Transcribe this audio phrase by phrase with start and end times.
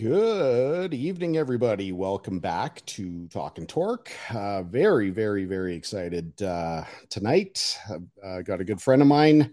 [0.00, 1.92] Good evening, everybody.
[1.92, 4.10] Welcome back to Talkin Torque.
[4.34, 7.78] Uh, very, very, very excited uh, tonight.
[8.24, 9.52] Uh, got a good friend of mine,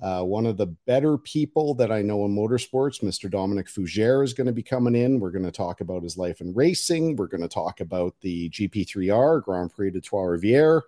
[0.00, 3.28] uh, one of the better people that I know in motorsports, Mr.
[3.28, 5.18] Dominic Fugère, is going to be coming in.
[5.18, 7.16] We're going to talk about his life in racing.
[7.16, 10.82] We're going to talk about the GP3R Grand Prix de Trois Rivières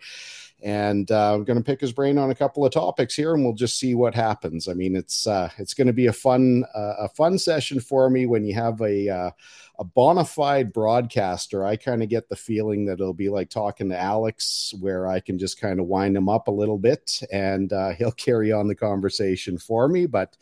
[0.62, 3.44] and uh, I'm going to pick his brain on a couple of topics here, and
[3.44, 4.69] we'll just see what happens.
[4.69, 8.11] I mean, it's uh, it's going to be a fun uh, a fun session for
[8.11, 9.30] me when you have a uh,
[9.78, 11.64] a bona fide broadcaster.
[11.64, 15.20] I kind of get the feeling that it'll be like talking to Alex, where I
[15.20, 18.69] can just kind of wind him up a little bit, and uh, he'll carry on
[18.69, 20.06] the conversation for me.
[20.06, 20.36] But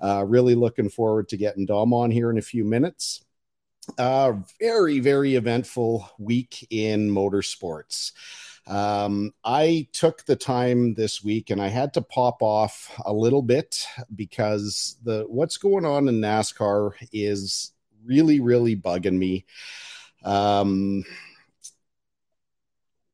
[0.00, 3.24] uh, really looking forward to getting Dom on here in a few minutes.
[3.98, 8.12] Uh, very very eventful week in motorsports.
[8.66, 13.42] Um, I took the time this week and I had to pop off a little
[13.42, 17.72] bit because the what's going on in NASCAR is
[18.04, 19.44] really, really bugging me.
[20.24, 21.04] Um,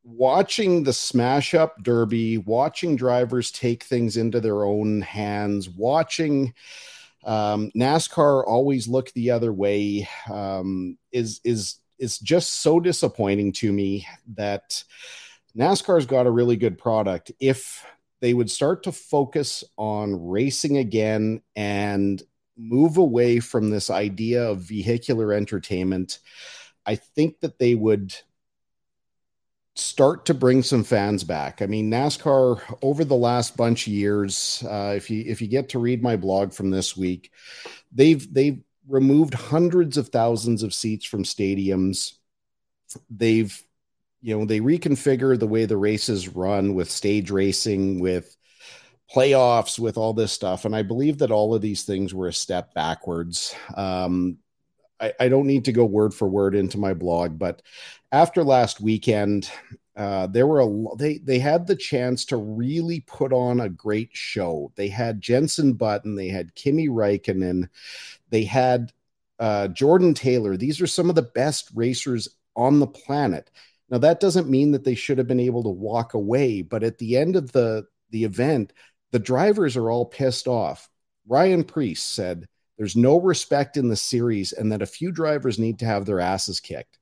[0.05, 6.55] watching the smash up derby, watching drivers take things into their own hands, watching
[7.25, 13.73] um, NASCAR always look the other way um, is is is just so disappointing to
[13.73, 14.83] me that
[15.57, 17.33] NASCAR's got a really good product.
[17.41, 17.85] If
[18.21, 22.23] they would start to focus on racing again and
[22.57, 26.19] move away from this idea of vehicular entertainment,
[26.85, 28.15] I think that they would
[29.75, 31.63] start to bring some fans back.
[31.63, 35.69] I mean, NASCAR over the last bunch of years, uh, if you if you get
[35.71, 37.31] to read my blog from this week,
[37.93, 42.15] they've they've removed hundreds of thousands of seats from stadiums.
[43.11, 43.63] They've
[44.21, 48.37] you know they reconfigure the way the races run with stage racing with
[49.15, 50.65] playoffs with all this stuff.
[50.65, 53.55] And i believe that all of these things were a step backwards.
[53.75, 54.39] Um,
[55.01, 57.63] I, I, don't need to go word for word into my blog but
[58.11, 59.49] after last weekend
[59.97, 64.11] uh, there were a they they had the chance to really put on a great
[64.13, 64.73] show.
[64.77, 67.69] They had jenson button they had kimi Räikkönen,
[68.31, 68.93] they had
[69.39, 70.57] uh, jordan taylor.
[70.57, 73.51] These are some of the best racers on the planet
[73.91, 76.99] now that doesn't mean that they should have been able to walk away, but at
[76.99, 78.73] the end of the the event,
[79.13, 80.89] the drivers are all pissed off.
[81.27, 85.79] Ryan Preece said there's no respect in the series and that a few drivers need
[85.81, 86.99] to have their asses kicked.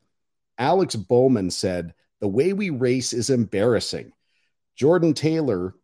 [0.58, 4.12] Alex Bowman said the way we race is embarrassing.
[4.74, 5.74] Jordan Taylor,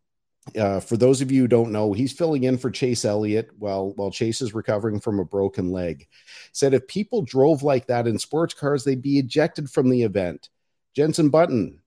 [0.57, 3.93] uh, for those of you who don't know, he's filling in for Chase Elliott while
[3.95, 6.07] while Chase is recovering from a broken leg.
[6.51, 10.49] Said if people drove like that in sports cars, they'd be ejected from the event.
[10.95, 11.79] Jenson Button,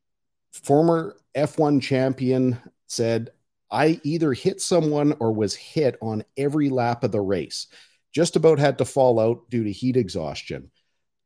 [0.53, 3.31] former F1 champion, said,
[3.71, 7.66] I either hit someone or was hit on every lap of the race.
[8.12, 10.71] Just about had to fall out due to heat exhaustion.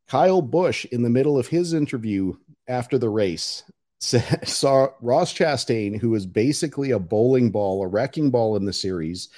[0.09, 2.35] Kyle Busch, in the middle of his interview
[2.67, 3.63] after the race,
[4.01, 9.29] saw Ross Chastain, who was basically a bowling ball, a wrecking ball in the series,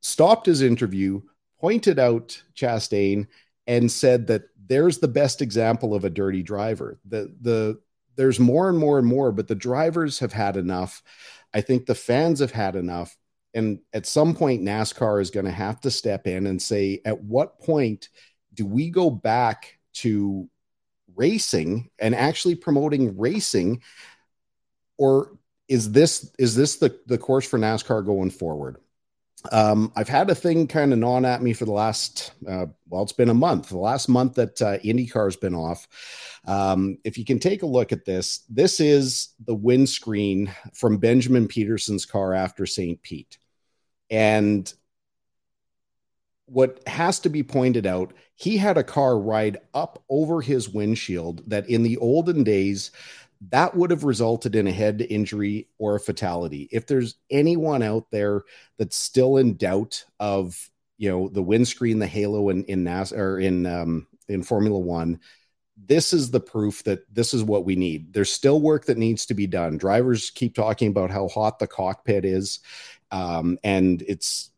[0.00, 1.22] stopped his interview,
[1.60, 3.26] pointed out Chastain,
[3.66, 6.98] and said that there's the best example of a dirty driver.
[7.06, 7.80] The the
[8.16, 11.02] there's more and more and more, but the drivers have had enough.
[11.52, 13.16] I think the fans have had enough.
[13.54, 17.22] And at some point, NASCAR is going to have to step in and say, at
[17.22, 18.08] what point
[18.52, 20.48] do we go back to
[21.14, 23.82] racing and actually promoting racing?
[24.98, 25.36] Or
[25.68, 28.78] is this is this the, the course for NASCAR going forward?
[29.52, 33.02] Um, I've had a thing kind of gnawing at me for the last, uh, well,
[33.02, 33.68] it's been a month.
[33.68, 35.86] The last month that uh, IndyCar's been off.
[36.46, 41.46] Um, if you can take a look at this, this is the windscreen from Benjamin
[41.46, 43.02] Pedersen's car after St.
[43.02, 43.38] Pete.
[44.10, 44.72] And
[46.46, 51.42] what has to be pointed out, he had a car ride up over his windshield
[51.48, 52.90] that in the olden days,
[53.50, 56.68] that would have resulted in a head injury or a fatality.
[56.72, 58.42] If there's anyone out there
[58.78, 63.38] that's still in doubt of, you know, the windscreen, the halo in in NAS or
[63.38, 65.20] in um, in Formula One,
[65.76, 68.12] this is the proof that this is what we need.
[68.12, 69.76] There's still work that needs to be done.
[69.76, 72.60] Drivers keep talking about how hot the cockpit is,
[73.10, 74.50] um, and it's.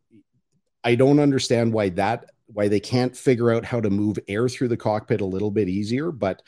[0.85, 4.69] I don't understand why that why they can't figure out how to move air through
[4.69, 6.13] the cockpit a little bit easier.
[6.13, 6.43] But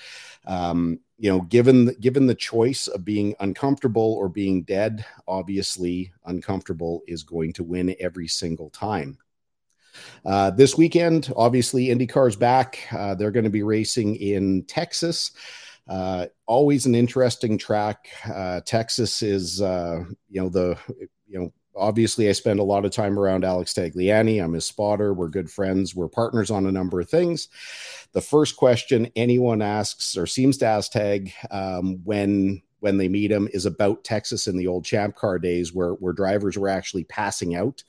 [0.46, 6.12] um, you know, given the, given the choice of being uncomfortable or being dead, obviously
[6.26, 9.18] uncomfortable is going to win every single time.
[10.24, 12.86] Uh, this weekend, obviously, IndyCar's back.
[12.92, 15.32] Uh, they're going to be racing in Texas.
[15.88, 18.08] Uh, always an interesting track.
[18.32, 20.78] Uh, Texas is, uh, you know, the
[21.26, 24.42] you know obviously I spend a lot of time around Alex Tagliani.
[24.42, 25.14] I'm his spotter.
[25.14, 25.94] We're good friends.
[25.94, 27.48] We're partners on a number of things.
[28.12, 33.30] The first question anyone asks or seems to ask Tag um, when when they meet
[33.30, 37.04] him is about Texas in the old champ car days where where drivers were actually
[37.04, 37.82] passing out.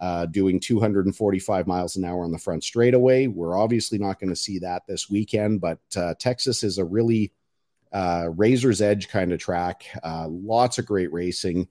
[0.00, 3.28] Uh, doing 245 miles an hour on the front straightaway.
[3.28, 7.32] We're obviously not going to see that this weekend, but uh, Texas is a really
[7.92, 9.84] uh, razor's edge kind of track.
[10.02, 11.68] Uh, lots of great racing.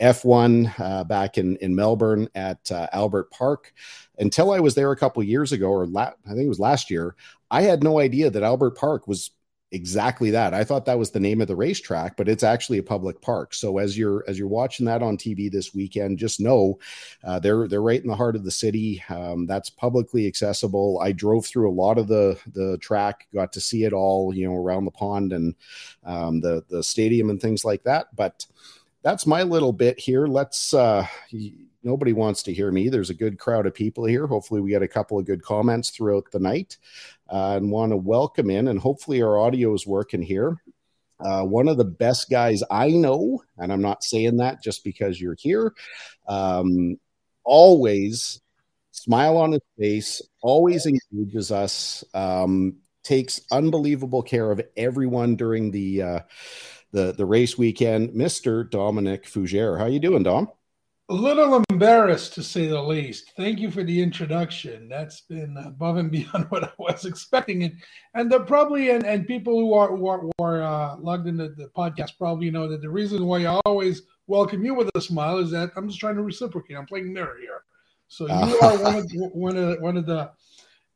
[0.00, 3.72] F1 uh, back in, in Melbourne at uh, Albert Park.
[4.18, 6.90] Until I was there a couple years ago, or la- I think it was last
[6.90, 7.16] year,
[7.50, 9.30] I had no idea that Albert Park was
[9.72, 10.52] exactly that.
[10.54, 13.54] I thought that was the name of the racetrack, but it's actually a public park.
[13.54, 16.78] So as you're as you're watching that on TV this weekend, just know
[17.24, 19.02] uh, they're they're right in the heart of the city.
[19.08, 21.00] Um, that's publicly accessible.
[21.02, 24.46] I drove through a lot of the the track, got to see it all, you
[24.46, 25.54] know, around the pond and
[26.04, 28.14] um, the the stadium and things like that.
[28.14, 28.46] But
[29.02, 30.26] that's my little bit here.
[30.26, 31.06] Let's uh
[31.82, 32.88] nobody wants to hear me.
[32.88, 34.26] There's a good crowd of people here.
[34.26, 36.78] Hopefully we get a couple of good comments throughout the night.
[37.30, 40.56] Uh, and want to welcome in and hopefully our audio is working here.
[41.18, 45.20] Uh, one of the best guys I know, and I'm not saying that just because
[45.20, 45.72] you're here.
[46.26, 46.98] Um,
[47.44, 48.40] always
[48.90, 56.02] smile on his face, always engages us, um, takes unbelievable care of everyone during the
[56.02, 56.20] uh,
[56.92, 58.68] the the race weekend, Mr.
[58.68, 59.78] Dominic Fugère.
[59.78, 60.48] How you doing, Dom?
[61.08, 63.32] A little embarrassed to say the least.
[63.36, 64.88] Thank you for the introduction.
[64.88, 67.74] That's been above and beyond what I was expecting, and
[68.14, 71.48] and the, probably and, and people who are who are, who are uh, logged into
[71.48, 75.38] the podcast probably know that the reason why I always welcome you with a smile
[75.38, 76.76] is that I'm just trying to reciprocate.
[76.76, 77.64] I'm playing mirror here,
[78.08, 80.30] so you uh, are one of one of one of the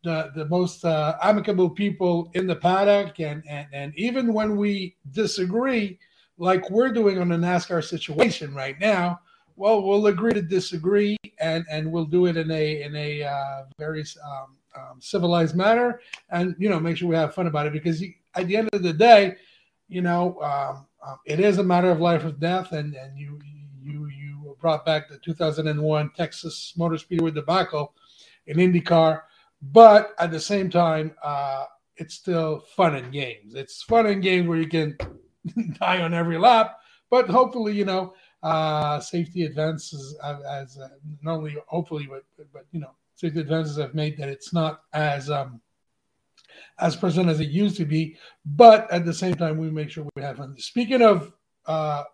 [0.07, 4.95] the, the most uh, amicable people in the paddock, and, and and even when we
[5.11, 5.99] disagree,
[6.39, 9.19] like we're doing on the NASCAR situation right now,
[9.57, 13.65] well, we'll agree to disagree, and and we'll do it in a in a uh,
[13.79, 16.01] very um, um, civilized manner,
[16.31, 17.73] and you know make sure we have fun about it.
[17.73, 18.01] Because
[18.37, 19.35] at the end of the day,
[19.89, 23.41] you know um, um, it is a matter of life or death, and and you
[23.83, 27.93] you you brought back the 2001 Texas Motor Speedway debacle
[28.47, 29.23] in IndyCar
[29.63, 31.65] but at the same time, uh,
[31.97, 33.55] it's still fun and games.
[33.55, 34.97] It's fun and games where you can
[35.81, 36.79] die on every lap,
[37.11, 40.89] but hopefully, you know, uh, safety advances as, as uh,
[41.23, 45.31] not only hopefully, but, but you know, safety advances have made that it's not as
[45.31, 45.61] um,
[46.79, 48.17] as present as it used to be.
[48.45, 50.57] But at the same time, we make sure we have fun.
[50.59, 51.33] Speaking of
[51.67, 52.05] uh,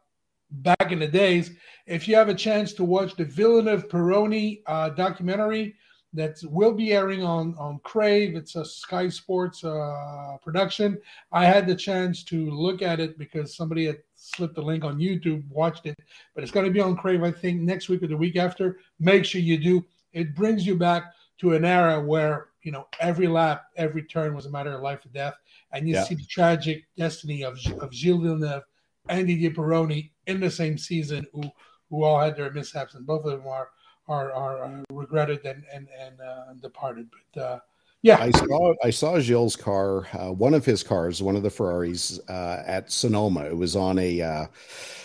[0.51, 1.51] back in the days,
[1.87, 5.75] if you have a chance to watch the Villeneuve Pironi uh, documentary
[6.15, 8.37] that will be airing on on Crave.
[8.37, 10.99] It's a Sky Sports uh, production.
[11.33, 14.99] I had the chance to look at it because somebody had slipped the link on
[14.99, 15.99] YouTube, watched it,
[16.35, 17.23] but it's going to be on Crave.
[17.23, 18.79] I think next week or the week after.
[19.01, 19.85] Make sure you do.
[20.13, 21.05] It brings you back
[21.39, 25.05] to an era where you know every lap, every turn was a matter of life
[25.07, 25.35] or death,
[25.73, 26.05] and you yeah.
[26.05, 28.65] see the tragic destiny of of Gilles Villeneuve
[29.09, 31.43] and Didier Pironi in the same season, who
[31.89, 33.69] who all had their mishaps, and both of them are
[34.09, 37.09] are are uh, regretted and and and uh, departed.
[37.35, 37.59] But uh,
[38.03, 41.51] yeah, I saw I saw Gilles' car, uh, one of his cars, one of the
[41.51, 43.45] Ferraris uh, at Sonoma.
[43.45, 44.47] It was on a uh,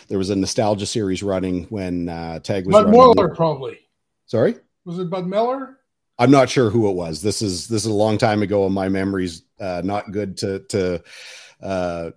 [0.07, 2.07] there was a nostalgia series running when
[2.43, 2.73] Tag was.
[2.73, 3.79] Bud Miller, probably.
[4.25, 5.79] Sorry, was it Bud Miller?
[6.19, 7.21] I'm not sure who it was.
[7.21, 12.13] This is this is a long time ago, and my memory's not good to to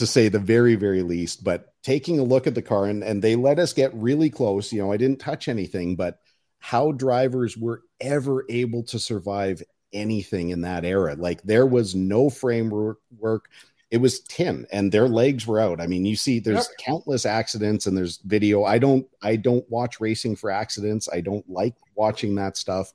[0.00, 1.44] to say the very very least.
[1.44, 4.72] But taking a look at the car and, and they let us get really close.
[4.72, 6.18] You know, I didn't touch anything, but
[6.58, 11.16] how drivers were ever able to survive anything in that era.
[11.16, 13.48] Like there was no framework work.
[13.90, 15.80] It was tin and their legs were out.
[15.80, 16.78] I mean, you see there's yep.
[16.78, 18.64] countless accidents and there's video.
[18.64, 21.08] I don't I don't watch racing for accidents.
[21.12, 22.92] I don't like watching that stuff.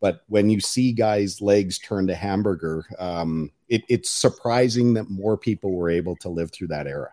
[0.00, 5.38] But when you see guys' legs turn to hamburger, um, it, it's surprising that more
[5.38, 7.10] people were able to live through that era.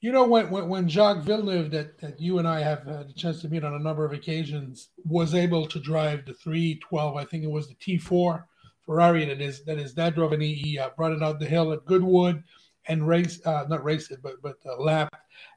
[0.00, 3.12] You know, when, when, when Jacques Villeneuve, that, that you and I have had a
[3.12, 7.24] chance to meet on a number of occasions, was able to drive the 312, I
[7.24, 8.44] think it was the T4
[8.86, 11.44] Ferrari that is that is that drove and he, he uh, brought it out the
[11.44, 12.44] hill at Goodwood
[12.86, 15.16] and race uh, not raced it but but uh, lapped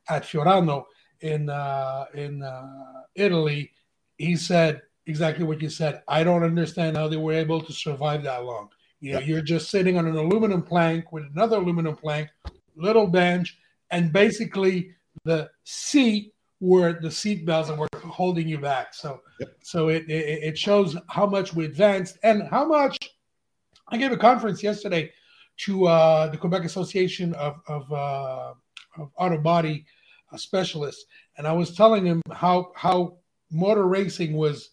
[0.10, 0.86] at Fiorano
[1.22, 3.72] in uh, in uh, Italy.
[4.18, 6.02] He said exactly what you said.
[6.08, 8.70] I don't understand how they were able to survive that long.
[9.00, 12.30] You know, you're just sitting on an aluminum plank with another aluminum plank,
[12.76, 13.58] little bench,
[13.92, 14.92] and basically
[15.24, 18.94] the seat where the seat belts that were holding you back.
[18.94, 19.56] So, yep.
[19.62, 22.98] so it, it, it shows how much we advanced and how much.
[23.92, 25.12] I gave a conference yesterday
[25.66, 28.54] to uh, the Quebec Association of of, uh,
[28.98, 29.86] of Auto Body
[30.32, 31.06] uh, Specialists,
[31.38, 33.18] and I was telling him how how
[33.52, 34.70] motor racing was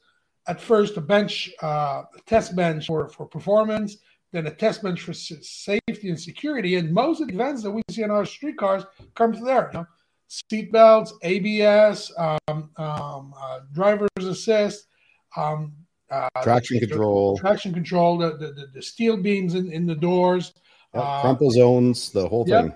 [0.49, 3.97] at first a bench, uh, a test bench for, for performance,
[4.33, 6.77] then a test bench for safety and security.
[6.77, 9.71] And most of the events that we see on our street cars come from there.
[9.73, 9.87] You know,
[10.29, 14.89] seat belts, ABS, um, um, uh, driver's assist,
[15.37, 15.73] um,
[16.11, 20.53] uh, traction the, control, traction control, the, the, the, steel beams in, in the doors,
[20.95, 22.67] yep, uh, crumple zones, the whole thing.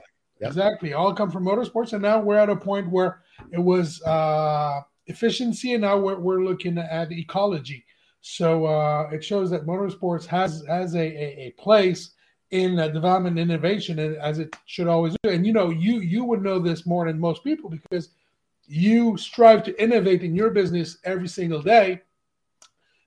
[0.41, 0.49] Yep.
[0.49, 0.95] Exactly.
[0.95, 1.93] All come from motorsports.
[1.93, 6.43] And now we're at a point where it was uh, efficiency, and now we're, we're
[6.43, 7.85] looking at ecology.
[8.21, 12.11] So uh, it shows that motorsports has has a, a, a place
[12.51, 15.31] in uh, development and innovation, and as it should always do.
[15.31, 18.11] And you know, you you would know this more than most people because
[18.67, 22.03] you strive to innovate in your business every single day,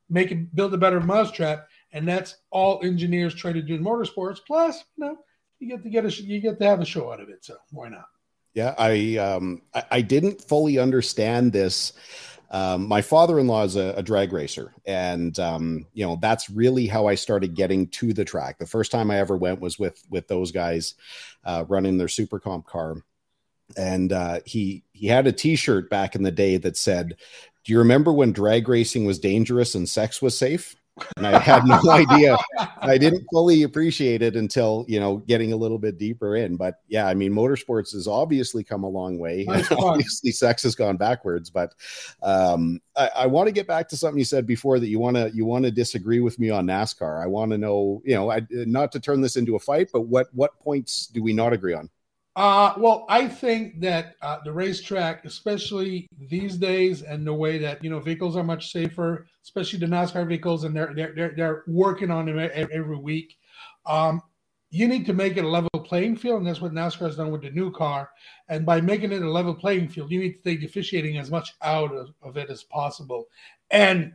[0.09, 4.39] make it build a better mousetrap, and that's all engineers try to do in motorsports.
[4.45, 5.17] Plus, you know,
[5.59, 7.45] you get to get a you get to have a show out of it.
[7.45, 8.05] So why not?
[8.53, 11.93] Yeah, I um I, I didn't fully understand this.
[12.53, 17.07] Um, my father-in-law is a, a drag racer, and um, you know that's really how
[17.07, 18.59] I started getting to the track.
[18.59, 20.93] The first time I ever went was with with those guys
[21.43, 22.97] uh, running their super comp car,
[23.75, 27.17] and uh, he he had a T-shirt back in the day that said,
[27.63, 30.75] "Do you remember when drag racing was dangerous and sex was safe?"
[31.17, 32.37] And I had no idea.
[32.81, 36.55] I didn't fully appreciate it until you know getting a little bit deeper in.
[36.57, 39.45] But yeah, I mean, motorsports has obviously come a long way.
[39.77, 41.49] obviously, sex has gone backwards.
[41.49, 41.73] But
[42.21, 45.17] um, I, I want to get back to something you said before that you want
[45.17, 47.21] to you want to disagree with me on NASCAR.
[47.21, 50.01] I want to know, you know, I, not to turn this into a fight, but
[50.01, 51.89] what what points do we not agree on?
[52.35, 57.83] Uh, well, I think that uh, the racetrack, especially these days, and the way that
[57.83, 61.63] you know vehicles are much safer, especially the NASCAR vehicles, and they're they're they're, they're
[61.67, 63.37] working on them every week.
[63.85, 64.21] Um,
[64.71, 67.29] you need to make it a level playing field, and that's what NASCAR has done
[67.29, 68.09] with the new car.
[68.49, 71.53] And by making it a level playing field, you need to take officiating as much
[71.61, 73.27] out of, of it as possible.
[73.69, 74.13] And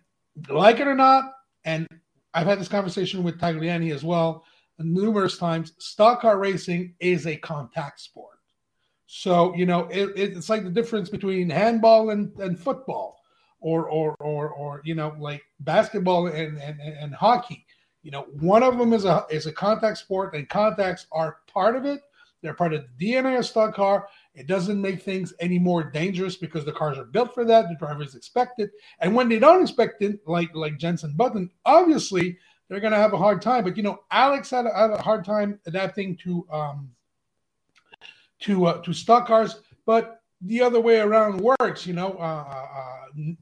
[0.48, 1.32] like it or not,
[1.64, 1.86] and
[2.34, 4.44] I've had this conversation with Tagliani as well
[4.84, 8.38] numerous times, stock car racing is a contact sport.
[9.06, 13.20] So, you know, it, it's like the difference between handball and, and football
[13.60, 17.64] or, or, or, or, you know, like basketball and, and, and hockey.
[18.02, 21.74] You know, one of them is a, is a contact sport and contacts are part
[21.74, 22.00] of it.
[22.42, 24.08] They're part of the DNA of stock car.
[24.34, 27.68] It doesn't make things any more dangerous because the cars are built for that.
[27.68, 28.70] The drivers expect it.
[29.00, 33.12] And when they don't expect it, like, like Jenson Button, obviously they're going to have
[33.12, 33.64] a hard time.
[33.64, 36.90] But you know, Alex had a, had a hard time adapting to um,
[38.40, 41.86] to uh, to stock cars, but the other way around works.
[41.86, 43.32] You know, uh, uh,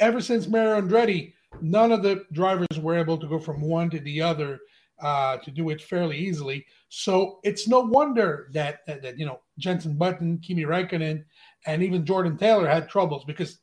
[0.00, 4.00] ever since Mario Andretti, none of the drivers were able to go from one to
[4.00, 4.60] the other
[5.00, 6.64] uh, to do it fairly easily.
[6.88, 11.24] So it's no wonder that, that, that you know Jenson Button, Kimi Räikkönen,
[11.66, 13.58] and even Jordan Taylor had troubles because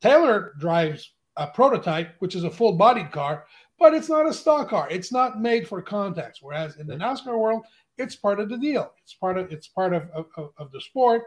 [0.00, 3.46] Taylor drives a prototype, which is a full bodied car,
[3.78, 4.88] but it's not a stock car.
[4.90, 6.42] It's not made for contacts.
[6.42, 7.64] Whereas in the NASCAR world,
[7.96, 8.92] it's part of the deal.
[9.02, 11.22] It's part of it's part of, of, of the sport,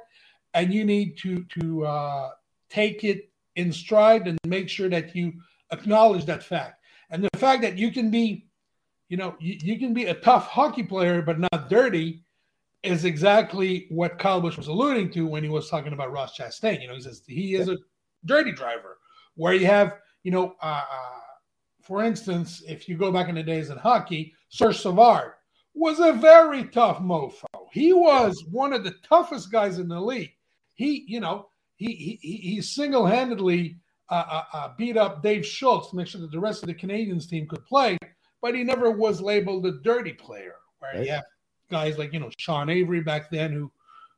[0.53, 2.29] and you need to to uh,
[2.69, 5.33] take it in stride and make sure that you
[5.71, 6.81] acknowledge that fact.
[7.09, 8.47] And the fact that you can be,
[9.09, 12.23] you know, you, you can be a tough hockey player but not dirty
[12.83, 16.81] is exactly what Kyle Busch was alluding to when he was talking about Ross Chastain.
[16.81, 17.77] You know, he says he is a
[18.25, 18.97] dirty driver
[19.41, 21.19] where you have, you know, uh, uh,
[21.81, 25.31] for instance, if you go back in the days in hockey, Serge Savard
[25.73, 27.45] was a very tough mofo.
[27.71, 30.33] He was one of the toughest guys in the league.
[30.75, 33.77] He, you know, he he, he single handedly
[34.11, 36.75] uh, uh, uh, beat up Dave Schultz to make sure that the rest of the
[36.75, 37.97] Canadiens team could play,
[38.43, 40.57] but he never was labeled a dirty player.
[40.77, 41.03] Where right.
[41.03, 41.23] you have
[41.71, 43.71] guys like you know Sean Avery back then who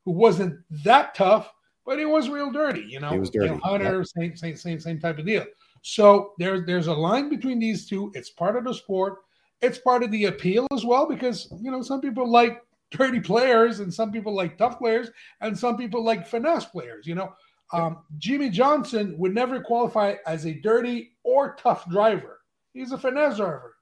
[0.04, 1.50] who wasn't that tough,
[1.86, 2.86] but it was real dirty.
[2.88, 3.56] You know, he was dirty.
[3.64, 4.08] Hunter, yep.
[4.08, 5.46] same, same, same, same type of deal.
[5.82, 8.12] So there's there's a line between these two.
[8.16, 9.20] It's part of the sport.
[9.62, 13.80] It's part of the appeal as well because you know some people like dirty players
[13.80, 15.10] and some people like tough players
[15.42, 17.06] and some people like finesse players.
[17.06, 17.34] You know,
[17.74, 22.40] um, Jimmie Johnson would never qualify as a dirty or tough driver.
[22.74, 23.76] He's a finesse driver.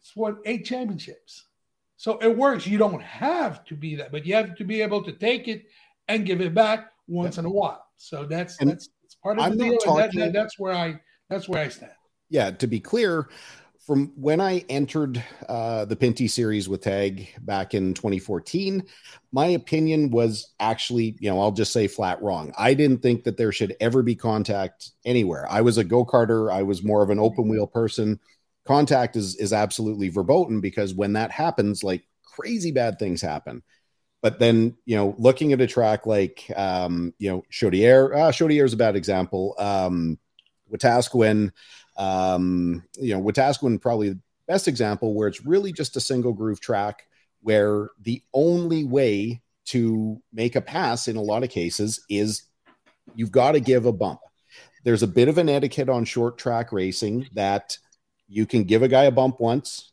[0.00, 1.44] It's won eight championships.
[1.96, 2.66] So it works.
[2.66, 5.64] You don't have to be that, but you have to be able to take it
[6.08, 7.84] and give it back once in a while.
[7.96, 9.78] So that's and that's it's part of I'm the deal.
[9.78, 11.92] Talking, that, that's where I that's where I stand.
[12.28, 13.28] Yeah, to be clear,
[13.86, 18.82] from when I entered uh, the Pinty series with Tag back in 2014,
[19.30, 22.52] my opinion was actually, you know, I'll just say flat wrong.
[22.58, 25.46] I didn't think that there should ever be contact anywhere.
[25.48, 26.52] I was a go karter.
[26.52, 28.18] I was more of an open wheel person.
[28.66, 33.62] Contact is is absolutely verboten because when that happens, like crazy bad things happen.
[34.26, 38.64] But then, you know, looking at a track like, um, you know, Chaudière, uh, Chaudière
[38.64, 39.54] is a bad example.
[39.56, 40.18] Um,
[40.68, 41.52] Wetaskiwin,
[41.96, 44.18] um, you know, Wetaskiwin probably the
[44.48, 47.04] best example where it's really just a single groove track
[47.42, 52.42] where the only way to make a pass in a lot of cases is
[53.14, 54.18] you've got to give a bump.
[54.82, 57.78] There's a bit of an etiquette on short track racing that
[58.26, 59.92] you can give a guy a bump once,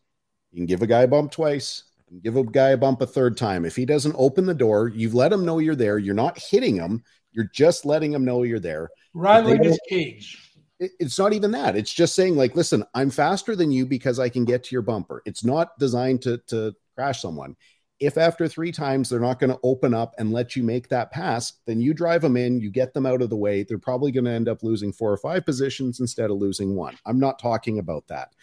[0.52, 1.84] you can give a guy a bump twice,
[2.22, 3.66] give a guy a bump a third time.
[3.66, 5.98] If he doesn't open the door, you've let him know you're there.
[5.98, 7.04] You're not hitting him.
[7.32, 8.90] You're just letting him know you're there.
[9.14, 10.40] Riling his cage.
[10.80, 11.76] It's not even that.
[11.76, 14.82] It's just saying, like, listen, I'm faster than you because I can get to your
[14.82, 15.22] bumper.
[15.26, 17.56] It's not designed to to crash someone.
[18.00, 21.12] If after three times they're not going to open up and let you make that
[21.12, 23.64] pass, then you drive them in, you get them out of the way.
[23.64, 26.98] They're probably going to end up losing four or five positions instead of losing one.
[27.06, 28.34] I'm not talking about that.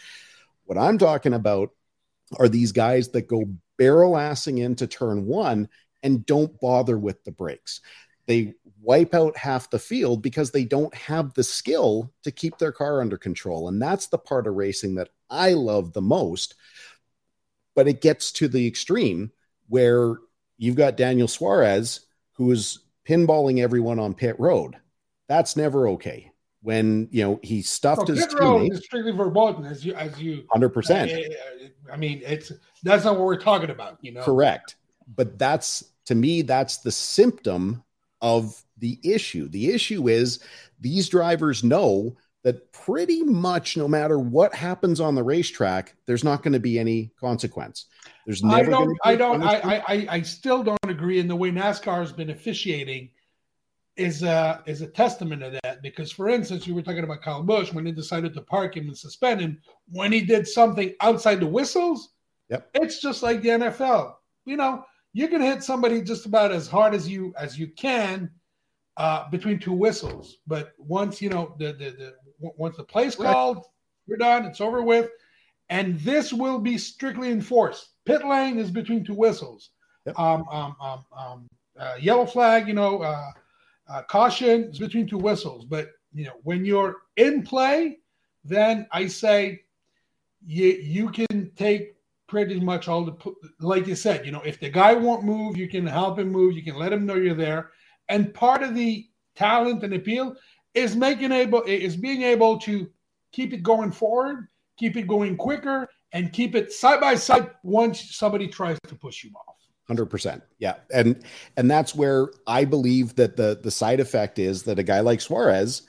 [0.64, 1.70] What I'm talking about
[2.38, 3.44] are these guys that go
[3.78, 5.68] barrel assing into turn one
[6.02, 7.80] and don't bother with the brakes.
[8.26, 12.72] They wipe out half the field because they don't have the skill to keep their
[12.72, 13.68] car under control.
[13.68, 16.54] And that's the part of racing that I love the most.
[17.74, 19.32] But it gets to the extreme
[19.68, 20.16] where
[20.58, 24.76] you've got Daniel Suarez, who is pinballing everyone on pit road.
[25.28, 26.29] That's never okay
[26.62, 28.72] when you know he stuffed his teammate.
[28.72, 31.10] Is strictly verboten, as you as you hundred percent.
[31.92, 34.22] I mean, it's that's not what we're talking about, you know.
[34.22, 34.76] Correct,
[35.16, 37.82] but that's to me that's the symptom
[38.20, 39.48] of the issue.
[39.48, 40.40] The issue is
[40.80, 46.42] these drivers know that pretty much no matter what happens on the racetrack, there's not
[46.42, 47.86] going to be any consequence.
[48.26, 48.70] There's never.
[48.70, 48.98] I don't.
[49.04, 49.42] I don't.
[49.42, 50.06] I, I.
[50.10, 53.10] I still don't agree in the way NASCAR has been officiating
[54.00, 57.42] is a is a testament to that because for instance you were talking about Kyle
[57.42, 59.60] Busch when they decided to park him and suspend him.
[59.90, 62.14] When he did something outside the whistles
[62.48, 62.70] yep.
[62.74, 64.14] it's just like the NFL
[64.46, 68.30] you know you can hit somebody just about as hard as you as you can
[68.96, 70.38] uh, between two whistles.
[70.46, 73.66] But once you know the the, the once the play's called
[74.06, 75.10] you're done it's over with.
[75.68, 77.90] And this will be strictly enforced.
[78.04, 79.70] Pit lane is between two whistles.
[80.06, 80.18] Yep.
[80.18, 81.46] um, um, um, um
[81.78, 83.30] uh, yellow flag you know uh,
[83.90, 87.98] uh, caution is between two whistles, but you know when you're in play,
[88.44, 89.62] then I say
[90.44, 91.94] you you can take
[92.28, 94.24] pretty much all the like you said.
[94.24, 96.54] You know, if the guy won't move, you can help him move.
[96.54, 97.70] You can let him know you're there.
[98.08, 100.36] And part of the talent and appeal
[100.74, 102.88] is making able is being able to
[103.32, 104.48] keep it going forward,
[104.78, 109.24] keep it going quicker, and keep it side by side once somebody tries to push
[109.24, 109.49] you off.
[109.90, 110.76] 100% yeah.
[110.92, 111.24] And
[111.56, 115.20] and that's where i believe that the the side effect is that a guy like
[115.20, 115.82] suarez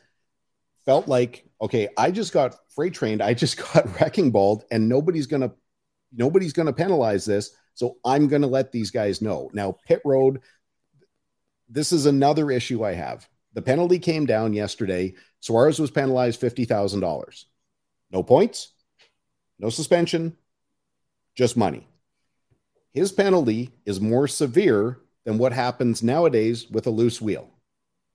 [0.85, 5.27] felt like okay i just got freight trained i just got wrecking balled and nobody's
[5.27, 5.51] gonna
[6.11, 9.49] nobody's gonna penalize this so i'm gonna let these guys know.
[9.53, 10.41] Now pit road
[11.69, 13.27] this is another issue i have.
[13.53, 15.13] The penalty came down yesterday.
[15.41, 17.45] Suarez was penalized $50000
[18.11, 18.73] no points
[19.59, 20.35] no suspension
[21.35, 21.87] just money
[22.93, 27.49] his penalty is more severe than what happens nowadays with a loose wheel.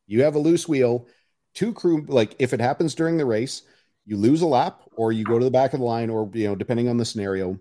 [0.06, 1.06] You have a loose wheel,
[1.54, 3.62] two crew, like if it happens during the race,
[4.04, 6.46] you lose a lap or you go to the back of the line, or, you
[6.46, 7.58] know, depending on the scenario,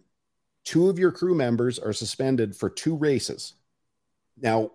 [0.64, 3.54] two of your crew members are suspended for two races.
[4.38, 4.72] Now,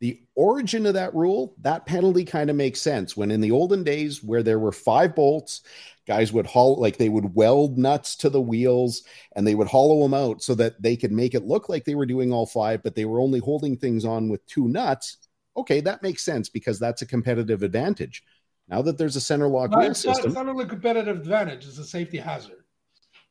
[0.00, 3.16] the origin of that rule, that penalty kind of makes sense.
[3.16, 5.62] When in the olden days, where there were five bolts
[6.06, 9.02] guys would haul like they would weld nuts to the wheels
[9.34, 11.94] and they would hollow them out so that they could make it look like they
[11.94, 15.18] were doing all five but they were only holding things on with two nuts
[15.56, 18.22] okay that makes sense because that's a competitive advantage
[18.68, 21.16] now that there's a center lock wheel it's system not, it's not only a competitive
[21.18, 22.62] advantage it's a safety hazard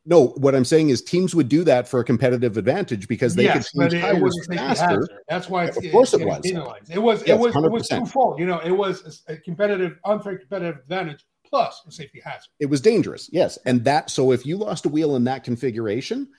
[0.08, 3.46] no, what I'm saying is teams would do that for a competitive advantage because they
[3.46, 5.08] yes, could change tires faster.
[5.28, 6.42] That's why it's, of course it, it was.
[6.44, 6.92] Penalized.
[6.92, 7.66] It was yes, it was 100%.
[7.66, 8.40] it was twofold.
[8.40, 12.50] You know, it was a competitive, unfair competitive advantage plus a safety hazard.
[12.60, 13.58] It was dangerous, yes.
[13.66, 16.30] And that so if you lost a wheel in that configuration,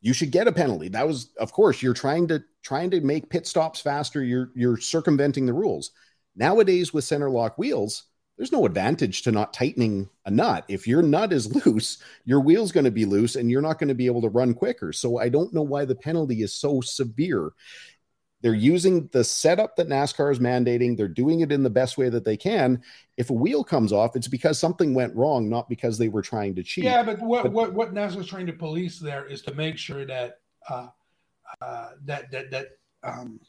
[0.00, 0.88] you should get a penalty.
[0.88, 4.22] That was, of course, you're trying to trying to make pit stops faster.
[4.22, 5.92] You're you're circumventing the rules.
[6.36, 8.04] Nowadays, with center lock wheels,
[8.36, 10.64] there's no advantage to not tightening a nut.
[10.68, 13.88] If your nut is loose, your wheel's going to be loose and you're not going
[13.88, 14.92] to be able to run quicker.
[14.92, 17.52] So I don't know why the penalty is so severe.
[18.44, 20.98] They're using the setup that NASCAR is mandating.
[20.98, 22.82] They're doing it in the best way that they can.
[23.16, 26.54] If a wheel comes off, it's because something went wrong, not because they were trying
[26.56, 26.84] to cheat.
[26.84, 29.78] Yeah, but what but, what what NASCAR is trying to police there is to make
[29.78, 30.88] sure that uh,
[31.62, 32.66] uh, that that that
[33.02, 33.40] um,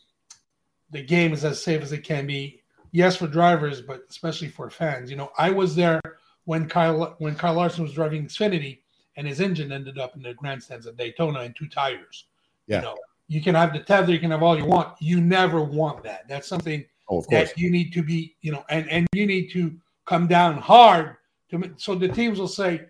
[0.92, 2.62] the game is as safe as it can be.
[2.94, 5.12] Yes, for drivers, but especially for fans.
[5.12, 6.00] You know, I was there
[6.46, 8.80] when Kyle when Kyle Larson was driving Xfinity,
[9.18, 12.28] and his engine ended up in the grandstands at Daytona in two tires.
[12.68, 12.78] Yeah.
[12.78, 15.02] You know, you can have the tether, you can have all you want.
[15.02, 16.28] You never want that.
[16.28, 19.76] That's something oh, that you need to be, you know, and and you need to
[20.06, 21.18] come down hard
[21.50, 22.86] to so the teams will say,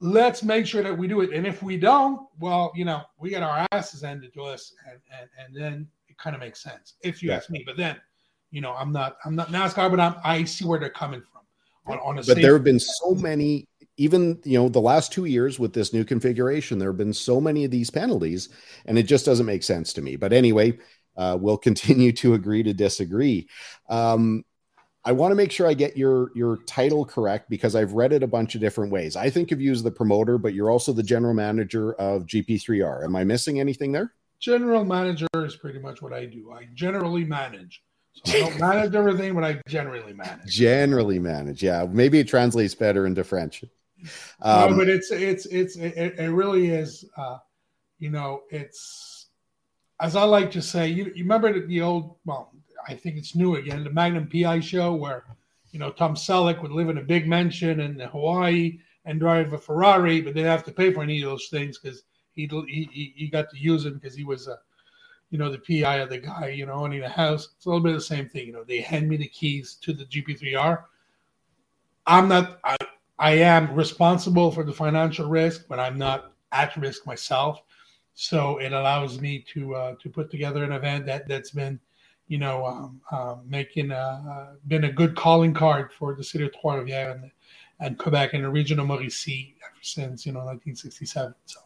[0.00, 1.32] let's make sure that we do it.
[1.32, 5.00] And if we don't, well, you know, we get our asses handed to us, and
[5.18, 7.36] and, and then it kind of makes sense if you yeah.
[7.36, 7.62] ask me.
[7.66, 7.96] But then,
[8.50, 11.30] you know, I'm not I'm not NASCAR, but I'm I see where they're coming from.
[11.86, 15.58] On, on but there have been so many even you know the last two years
[15.58, 18.48] with this new configuration there have been so many of these penalties
[18.86, 20.16] and it just doesn't make sense to me.
[20.16, 20.78] But anyway
[21.16, 23.48] uh, we'll continue to agree to disagree.
[23.88, 24.44] Um,
[25.06, 28.22] i want to make sure i get your your title correct because i've read it
[28.22, 29.16] a bunch of different ways.
[29.16, 33.04] I think of you as the promoter but you're also the general manager of gp3r
[33.04, 34.14] am i missing anything there?
[34.40, 36.52] General manager is pretty much what i do.
[36.52, 37.82] I generally manage.
[38.24, 40.46] So I don't manage everything, but I generally manage.
[40.46, 41.86] Generally manage, yeah.
[41.90, 43.64] Maybe it translates better into French.
[44.42, 47.04] Um, no, but it's it's it's it, it really is.
[47.16, 47.38] Uh,
[47.98, 49.26] you know, it's
[50.00, 50.88] as I like to say.
[50.88, 52.16] You, you remember the old?
[52.24, 52.52] Well,
[52.86, 53.84] I think it's new again.
[53.84, 55.24] The Magnum PI show where
[55.72, 59.58] you know Tom Selleck would live in a big mansion in Hawaii and drive a
[59.58, 62.02] Ferrari, but didn't have to pay for any of those things because
[62.34, 64.58] he he he got to use them because he was a
[65.30, 67.48] you know the PI of the guy you know owning the house.
[67.56, 68.46] It's a little bit of the same thing.
[68.46, 70.84] You know, they hand me the keys to the GP3R.
[72.06, 72.60] I'm not.
[72.64, 72.76] I,
[73.18, 77.62] I am responsible for the financial risk, but I'm not at risk myself.
[78.14, 81.80] So it allows me to uh, to put together an event that that's been,
[82.28, 86.44] you know, um, uh, making a, uh, been a good calling card for the city
[86.44, 87.30] of Trois-Rivières and,
[87.80, 91.34] and Quebec and the region of Mauricie ever since you know 1967.
[91.44, 91.60] So.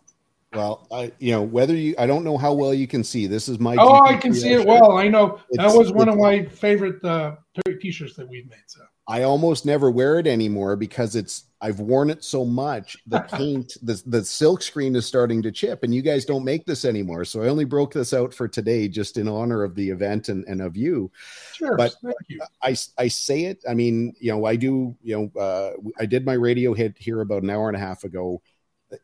[0.54, 3.26] Well, I you know whether you I don't know how well you can see.
[3.26, 4.96] This is my oh I can see it well.
[4.96, 7.36] I know it's, that was one of my favorite uh,
[7.80, 8.64] t-shirts that we've made.
[8.66, 12.96] So I almost never wear it anymore because it's I've worn it so much.
[13.06, 16.66] The paint, the the silk screen is starting to chip, and you guys don't make
[16.66, 17.24] this anymore.
[17.24, 20.44] So I only broke this out for today, just in honor of the event and,
[20.46, 21.10] and of you.
[21.54, 21.94] Sure, but
[22.28, 22.40] you.
[22.62, 23.64] I I say it.
[23.68, 24.94] I mean, you know, I do.
[25.02, 28.04] You know, uh, I did my radio hit here about an hour and a half
[28.04, 28.42] ago.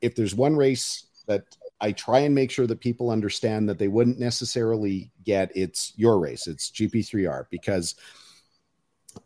[0.02, 1.44] If there's one race that
[1.80, 6.18] I try and make sure that people understand that they wouldn't necessarily get, it's your
[6.18, 6.46] race.
[6.46, 7.94] It's GP3R because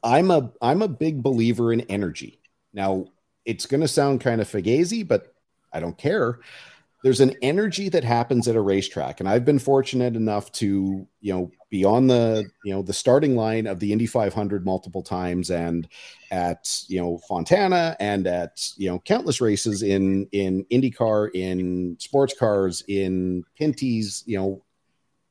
[0.02, 2.40] I'm a I'm a big believer in energy.
[2.72, 3.06] Now,
[3.44, 5.34] it's going to sound kind of fugazi, but
[5.72, 6.40] I don't care.
[7.04, 11.32] There's an energy that happens at a racetrack, and I've been fortunate enough to, you
[11.32, 15.50] know, be on the, you know, the starting line of the Indy 500 multiple times,
[15.50, 15.88] and
[16.32, 22.34] at, you know, Fontana, and at, you know, countless races in in IndyCar, in sports
[22.36, 24.64] cars, in Pinty's, you know,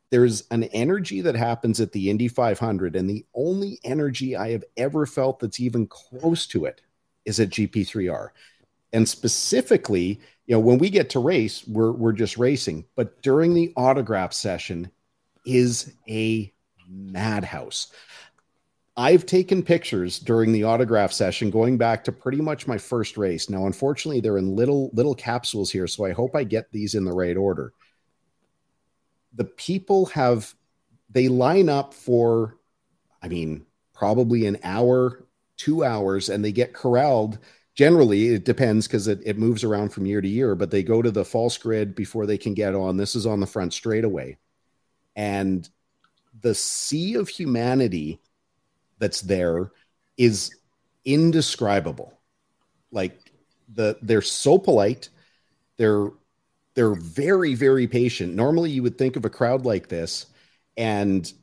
[0.09, 4.63] there's an energy that happens at the Indy 500, and the only energy I have
[4.77, 6.81] ever felt that's even close to it
[7.25, 8.29] is at GP3R.
[8.93, 13.53] And specifically, you know, when we get to race, we're we're just racing, but during
[13.53, 14.89] the autograph session
[15.45, 16.51] is a
[16.87, 17.91] madhouse.
[18.95, 23.49] I've taken pictures during the autograph session going back to pretty much my first race.
[23.49, 27.03] Now, unfortunately, they're in little little capsules here, so I hope I get these in
[27.03, 27.73] the right order
[29.37, 30.53] the people have
[31.09, 32.57] they line up for
[33.23, 35.23] i mean probably an hour
[35.57, 37.39] two hours and they get corralled.
[37.73, 41.01] Generally it depends because it, it moves around from year to year but they go
[41.01, 42.97] to the false grid before they can get on.
[42.97, 44.37] This is on the front straightaway.
[45.15, 45.67] And
[46.41, 48.21] the sea of humanity
[48.99, 49.71] that's there
[50.15, 50.55] is
[51.05, 52.13] indescribable.
[52.91, 53.19] Like
[53.73, 55.09] the they're so polite
[55.77, 56.09] they're
[56.77, 60.27] they're very very patient normally you would think of a crowd like this
[60.77, 61.33] and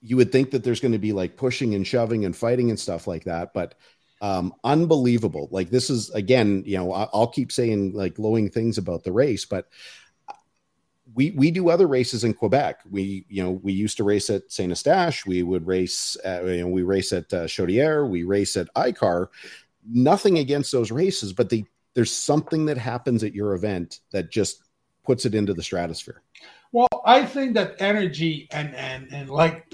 [0.00, 2.78] you would think that there's going to be like pushing and shoving and fighting and
[2.78, 3.74] stuff like that but
[4.22, 9.02] um unbelievable like this is again you know i'll keep saying like glowing things about
[9.02, 9.66] the race but
[11.14, 12.82] we we do other races in Quebec.
[12.88, 15.26] We you know we used to race at Saint Eustache.
[15.26, 16.16] We would race.
[16.22, 18.08] At, you know we race at uh, Chaudière.
[18.08, 19.26] We race at ICAR.
[19.84, 24.62] Nothing against those races, but they, there's something that happens at your event that just
[25.04, 26.22] puts it into the stratosphere.
[26.72, 29.72] Well, I think that energy and and and like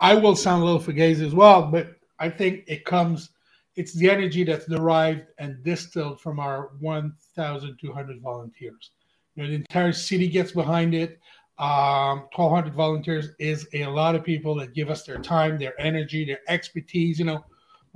[0.00, 3.30] I will sound a little fugazi as well, but I think it comes.
[3.76, 8.90] It's the energy that's derived and distilled from our 1,200 volunteers.
[9.34, 11.20] You know, the entire city gets behind it.
[11.58, 16.24] Um, 1,200 volunteers is a lot of people that give us their time, their energy,
[16.24, 17.18] their expertise.
[17.18, 17.44] You know,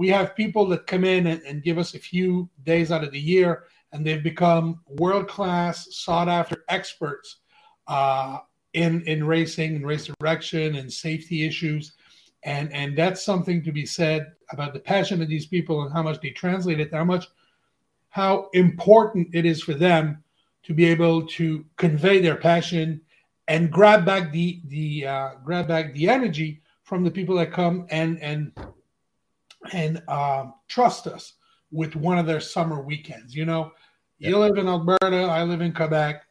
[0.01, 3.13] we have people that come in and, and give us a few days out of
[3.13, 7.37] the year, and they've become world class, sought after experts
[7.87, 8.39] uh,
[8.73, 11.93] in in racing and race direction and safety issues.
[12.45, 16.03] And and that's something to be said about the passion of these people and how
[16.03, 17.27] much they translate it, how much
[18.09, 20.25] how important it is for them
[20.63, 23.03] to be able to convey their passion
[23.49, 27.87] and grab back the the uh, grab back the energy from the people that come
[27.91, 28.53] and and
[29.73, 31.35] and uh, trust us
[31.71, 33.35] with one of their summer weekends.
[33.35, 33.73] You know,
[34.19, 34.31] yep.
[34.31, 36.23] you live in Alberta, I live in Quebec.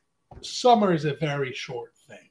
[0.41, 2.29] Summer is a very short thing.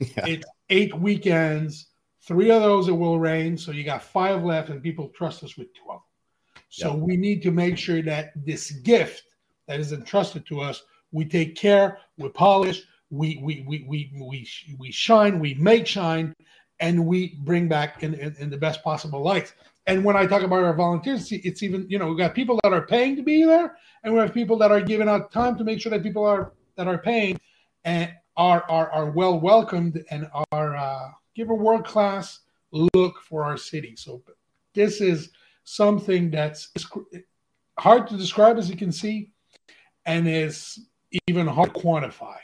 [0.00, 0.26] Yeah.
[0.26, 1.86] It's eight weekends.
[2.22, 5.56] Three of those it will rain, so you got five left, and people trust us
[5.56, 6.02] with twelve.
[6.68, 6.98] So yep.
[6.98, 9.22] we need to make sure that this gift
[9.66, 10.82] that is entrusted to us
[11.12, 16.34] we take care, we polish, we we we we we, we shine, we make shine,
[16.80, 19.54] and we bring back in, in, in the best possible light.
[19.88, 22.74] And when I talk about our volunteers, it's even you know we've got people that
[22.74, 25.64] are paying to be there, and we have people that are giving out time to
[25.64, 27.40] make sure that people are that are paying
[27.84, 33.44] and are are, are well welcomed and are uh, give a world class look for
[33.44, 33.96] our city.
[33.96, 34.22] So
[34.74, 35.30] this is
[35.64, 36.70] something that's
[37.78, 39.32] hard to describe, as you can see,
[40.04, 40.78] and is
[41.28, 42.36] even hard to quantify.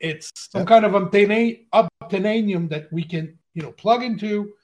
[0.00, 4.54] It's some kind of obtainium that we can, you know, plug into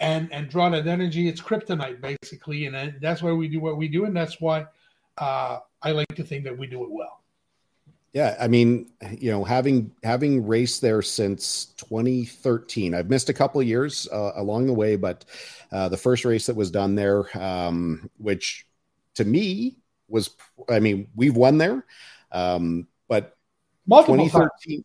[0.00, 1.28] and and draw that energy.
[1.28, 4.66] It's kryptonite basically, and that's why we do what we do, and that's why
[5.18, 7.22] uh, I like to think that we do it well.
[8.12, 13.60] Yeah, I mean, you know, having having raced there since 2013, I've missed a couple
[13.60, 15.26] of years uh, along the way, but
[15.70, 18.66] uh, the first race that was done there, um, which
[19.16, 19.76] to me
[20.08, 20.30] was,
[20.68, 21.84] I mean, we've won there.
[22.32, 23.36] Um, but
[23.86, 24.84] multiple 2013, times.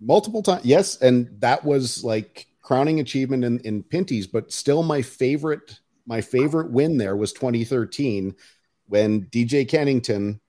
[0.00, 5.02] multiple times, yes, and that was like crowning achievement in, in Pinty's, but still my
[5.02, 8.32] favorite, my favorite win there was 2013
[8.86, 10.40] when DJ Kennington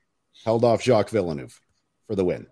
[0.45, 1.59] held off Jacques Villeneuve
[2.05, 2.45] for the win.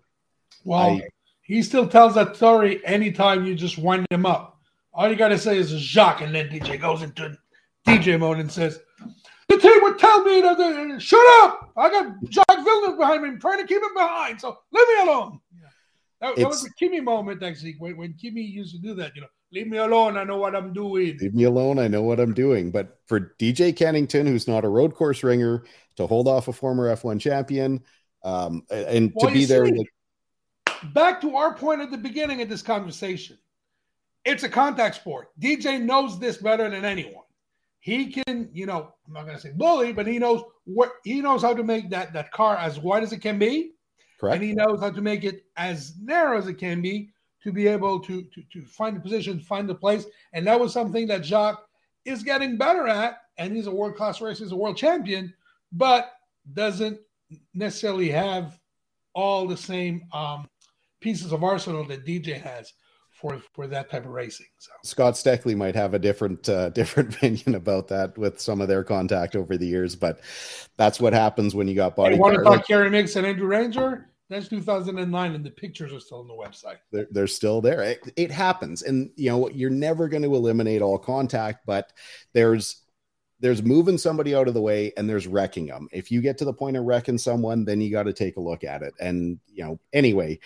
[0.64, 1.02] Well, I,
[1.42, 4.58] he still tells that story anytime you just wind him up.
[4.92, 7.38] All you got to say is Jacques, and then DJ goes into
[7.86, 8.80] DJ mode and says,
[9.46, 11.70] the team would tell me to shut up.
[11.76, 13.28] I got Jacques Villeneuve behind me.
[13.28, 14.40] I'm trying to keep him behind.
[14.40, 15.38] So leave me alone.
[15.54, 15.68] Yeah.
[16.22, 19.14] That, that was a Kimi moment, actually, when, when Kimi used to do that.
[19.14, 20.16] You know, leave me alone.
[20.16, 21.18] I know what I'm doing.
[21.20, 21.78] Leave me alone.
[21.78, 22.70] I know what I'm doing.
[22.70, 25.64] But for DJ Kennington, who's not a road course ringer,
[25.96, 27.82] to hold off a former F1 champion,
[28.24, 29.66] um, and well, to be there.
[29.66, 29.86] See,
[30.92, 33.38] back to our point at the beginning of this conversation,
[34.24, 35.28] it's a contact sport.
[35.40, 37.24] DJ knows this better than anyone
[37.80, 41.20] he can, you know, I'm not going to say bully, but he knows what he
[41.20, 43.72] knows how to make that that car as wide as it can be,
[44.20, 44.36] Correct.
[44.36, 47.10] and he knows how to make it as narrow as it can be
[47.42, 50.72] to be able to to to find the position, find the place, and that was
[50.72, 51.62] something that Jacques
[52.04, 55.32] is getting better at, and he's a world class racer, he's a world champion,
[55.72, 56.12] but
[56.54, 56.98] doesn't
[57.54, 58.58] necessarily have
[59.14, 60.48] all the same um,
[61.00, 62.72] pieces of arsenal that DJ has
[63.20, 64.46] for for that type of racing.
[64.58, 68.68] So Scott Steckley might have a different uh, different opinion about that with some of
[68.68, 70.20] their contact over the years, but
[70.76, 72.14] that's what happens when you got body.
[72.14, 74.09] You want to talk Kerry Micks and Andrew Ranger?
[74.30, 76.76] That's 2009, and the pictures are still on the website.
[76.92, 77.82] They're, they're still there.
[77.82, 81.92] It, it happens, and you know you're never going to eliminate all contact, but
[82.32, 82.82] there's
[83.40, 85.88] there's moving somebody out of the way and there's wrecking them.
[85.92, 88.40] If you get to the point of wrecking someone, then you got to take a
[88.40, 88.94] look at it.
[89.00, 90.38] And you know, anyway,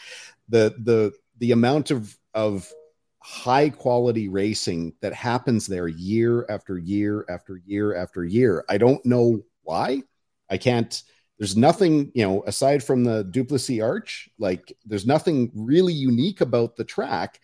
[0.49, 2.73] the the the amount of of
[3.19, 8.65] high quality racing that happens there year after year after year after year.
[8.69, 10.03] I don't know why.
[10.49, 11.03] I can't
[11.39, 16.77] there's nothing, you know, aside from the Duplessis Arch, like there's nothing really unique about
[16.77, 17.41] the track.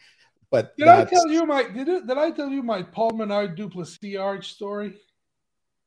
[0.51, 3.57] But did I tell you my did, it, did I tell you my Paul Menard
[3.57, 4.95] Duplessis Arch story?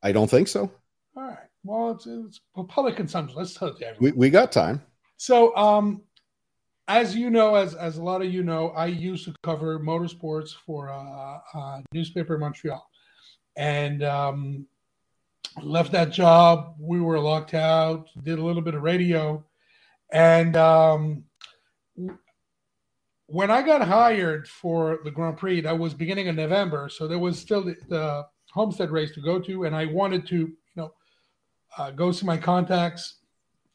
[0.02, 0.70] I don't think so.
[1.16, 1.38] All right.
[1.64, 3.38] Well, it's, it's public consumption.
[3.38, 4.12] Let's tell it to everyone.
[4.16, 4.82] We, we got time.
[5.16, 6.02] So, um,
[6.88, 10.50] as you know, as as a lot of you know, I used to cover motorsports
[10.66, 12.86] for a, a newspaper in Montreal,
[13.56, 14.66] and um,
[15.62, 16.74] left that job.
[16.78, 18.08] We were locked out.
[18.22, 19.44] Did a little bit of radio,
[20.12, 21.24] and um,
[23.26, 27.18] when I got hired for the Grand Prix, that was beginning of November, so there
[27.18, 30.92] was still the, the Homestead race to go to, and I wanted to, you know,
[31.78, 33.16] uh, go see my contacts,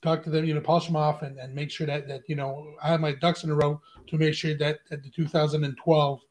[0.02, 2.36] talk to them, you know, polish them off, and, and make sure that that you
[2.36, 6.22] know I had my ducks in a row to make sure that, that the 2012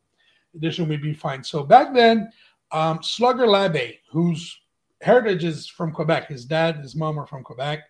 [0.55, 1.45] edition would be fine.
[1.45, 2.31] So back then,
[2.73, 4.59] um, Slugger Labbe, whose
[5.01, 7.85] heritage is from Quebec, his dad, his mom are from Quebec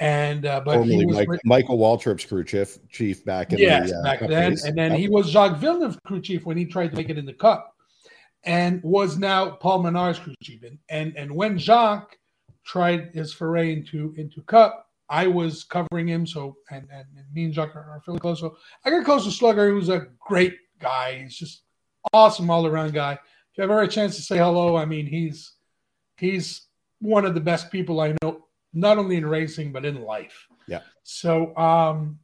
[0.00, 3.90] and uh, but Formerly he was Mike, Michael Waltrip's crew chief, chief back in yes,
[3.90, 6.90] the uh, back then, and then he was Jacques Villeneuve crew chief when he tried
[6.90, 7.74] to make it in the Cup,
[8.44, 10.62] and was now Paul Menard's crew chief.
[10.62, 12.16] And and, and when Jacques
[12.64, 16.26] tried his foray into into Cup, I was covering him.
[16.26, 18.38] So and and, and me and Jacques are, are fairly close.
[18.38, 21.22] So I got close to Slugger, who's a great guy.
[21.22, 21.62] He's just
[22.12, 23.14] awesome all around guy.
[23.14, 25.54] If you have ever a chance to say hello, I mean he's
[26.18, 26.62] he's
[27.00, 30.46] one of the best people I know, not only in racing but in life.
[30.66, 30.80] Yeah.
[31.02, 32.18] So um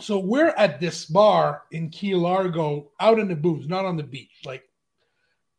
[0.00, 4.02] so we're at this bar in Key Largo, out in the booths, not on the
[4.02, 4.40] beach.
[4.44, 4.64] Like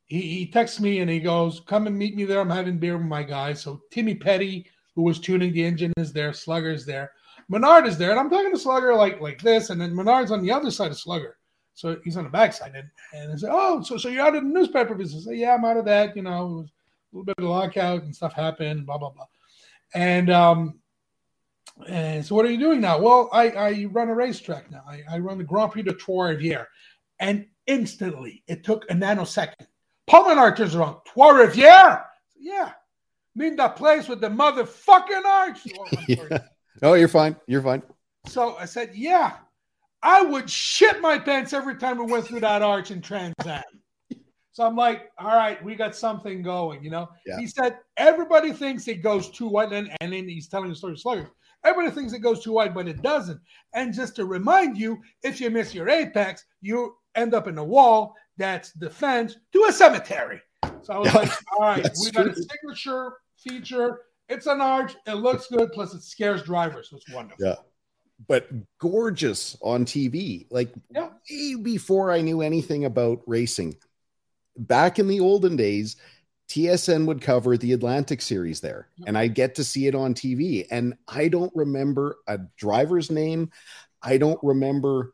[0.06, 2.40] he, he texts me and he goes, "Come and meet me there.
[2.40, 6.14] I'm having beer with my guys." So Timmy Petty, who was tuning the engine, is
[6.14, 6.34] there.
[6.34, 7.12] Slugger's there.
[7.50, 10.42] Menard is there, and I'm talking to Slugger like like this, and then Menard's on
[10.42, 11.38] the other side of Slugger,
[11.74, 12.74] so he's on the backside.
[12.76, 15.38] And and I said, "Oh, so so you're out of the newspaper business?" I say,
[15.38, 16.16] "Yeah, I'm out of that.
[16.16, 16.74] You know, it was a
[17.18, 18.86] little bit of lockout and stuff happened.
[18.86, 19.26] Blah blah blah."
[19.94, 20.80] And um,
[21.88, 23.00] and so what are you doing now?
[23.00, 24.84] Well, I, I run a racetrack now.
[24.88, 26.68] I, I run the Grand Prix de Trois-Rivières.
[27.20, 29.68] And instantly, it took a nanosecond.
[30.08, 30.98] Paul Menard turns around.
[31.06, 32.04] Trois-Rivières?
[32.38, 32.72] Yeah.
[33.36, 35.60] Mean that place with the motherfucking arch.
[35.80, 36.40] Oh, Yeah.
[36.82, 37.36] Oh, you're fine.
[37.48, 37.82] You're fine.
[38.28, 39.34] So I said, yeah.
[40.02, 43.64] I would shit my pants every time we went through that arch in Trans Am.
[44.54, 47.10] So I'm like, all right, we got something going, you know.
[47.26, 47.40] Yeah.
[47.40, 50.94] He said everybody thinks it goes too wide, and, and then he's telling the story
[50.94, 51.30] of Slugger.
[51.66, 53.40] Everybody thinks it goes too wide, but it doesn't.
[53.74, 57.64] And just to remind you, if you miss your apex, you end up in a
[57.64, 60.42] wall that's the fence to a cemetery.
[60.84, 64.02] So I was like, all right, we got a signature feature.
[64.30, 64.96] It's an arch.
[65.08, 65.72] It looks good.
[65.72, 66.90] Plus, it scares drivers.
[66.90, 67.46] So it's wonderful.
[67.46, 67.56] Yeah.
[68.28, 70.46] But gorgeous on TV.
[70.52, 71.10] Like Yeah.
[71.30, 73.76] way before I knew anything about racing.
[74.58, 75.96] Back in the olden days,
[76.50, 80.68] TSN would cover the Atlantic series there, and I'd get to see it on TV.
[80.70, 83.52] And I don't remember a driver's name.
[84.02, 85.14] I don't remember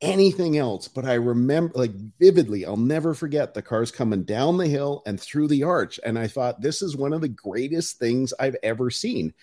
[0.00, 4.68] anything else, but I remember like vividly, I'll never forget the cars coming down the
[4.68, 5.98] hill and through the arch.
[6.04, 9.34] And I thought, this is one of the greatest things I've ever seen.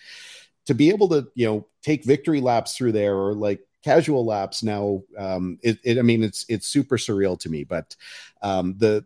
[0.66, 4.64] To be able to, you know, take victory laps through there or like casual laps
[4.64, 7.62] now, um, it, it I mean, it's it's super surreal to me.
[7.62, 7.94] But
[8.42, 9.04] um the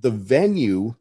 [0.00, 0.94] the venue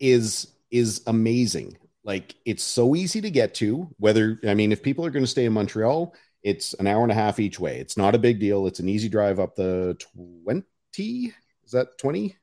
[0.00, 1.78] is is amazing.
[2.02, 3.88] Like it's so easy to get to.
[3.98, 7.12] Whether I mean, if people are going to stay in Montreal, it's an hour and
[7.12, 7.78] a half each way.
[7.78, 8.66] It's not a big deal.
[8.66, 9.96] It's an easy drive up the
[10.44, 11.32] twenty.
[11.64, 12.36] Is that twenty?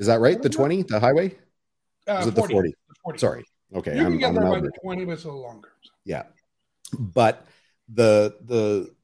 [0.00, 0.42] Is that right?
[0.42, 1.36] The twenty, the highway?
[2.08, 2.72] Uh, Is it the 40?
[3.04, 3.18] 40.
[3.18, 3.44] Sorry.
[3.74, 5.68] Okay, You can I'm, get I'm there by the 20, but it's a little longer.
[6.06, 6.22] Yeah.
[6.88, 7.46] But
[7.88, 8.94] the the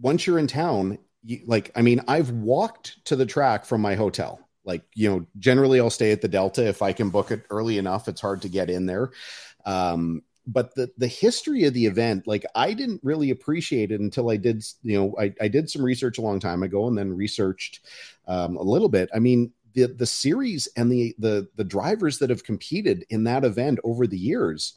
[0.00, 3.94] once you're in town, you, like I mean, I've walked to the track from my
[3.94, 4.40] hotel.
[4.64, 7.78] Like, you know, generally I'll stay at the Delta if I can book it early
[7.78, 8.08] enough.
[8.08, 9.10] It's hard to get in there.
[9.66, 14.30] Um, but the the history of the event, like I didn't really appreciate it until
[14.30, 17.16] I did, you know, I, I did some research a long time ago and then
[17.16, 17.80] researched
[18.26, 19.08] um, a little bit.
[19.14, 23.44] I mean, the the series and the the the drivers that have competed in that
[23.44, 24.74] event over the years,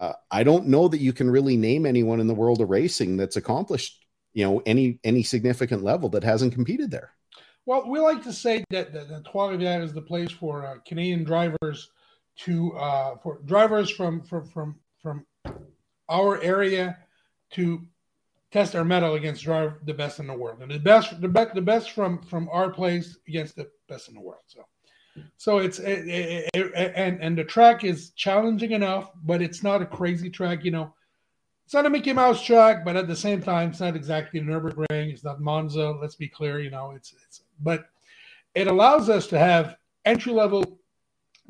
[0.00, 3.16] uh, I don't know that you can really name anyone in the world of racing
[3.18, 7.12] that's accomplished, you know, any any significant level that hasn't competed there.
[7.66, 11.24] Well, we like to say that, that, that Trois-Rivières is the place for uh, Canadian
[11.24, 11.90] drivers
[12.38, 15.26] to uh, for drivers from from from from
[16.08, 16.98] our area
[17.50, 17.82] to
[18.50, 21.54] test our metal against drive the best in the world, and the best the best
[21.54, 24.42] the best from from our place against the best in the world.
[24.46, 24.64] So,
[25.36, 29.82] so it's it, it, it, and and the track is challenging enough, but it's not
[29.82, 30.64] a crazy track.
[30.64, 30.94] You know,
[31.64, 34.46] it's not a Mickey Mouse track, but at the same time, it's not exactly an
[34.46, 35.12] Nurburgring.
[35.12, 35.90] It's not Monza.
[35.90, 36.60] Let's be clear.
[36.60, 37.86] You know, it's it's but
[38.54, 40.80] it allows us to have entry level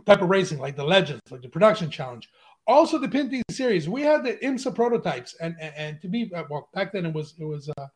[0.07, 2.29] type of racing like the Legends, like the Production Challenge.
[2.67, 3.89] Also, the Pinty series.
[3.89, 7.15] We had the IMSA prototypes, and and, and to be uh, well back then it
[7.15, 7.87] was it was uh,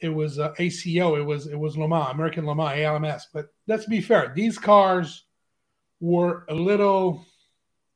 [0.00, 3.28] it was uh, ACO, it was it was Le Mans, American Le Mans, ALMS.
[3.32, 5.24] But let's be fair, these cars
[6.00, 7.24] were a little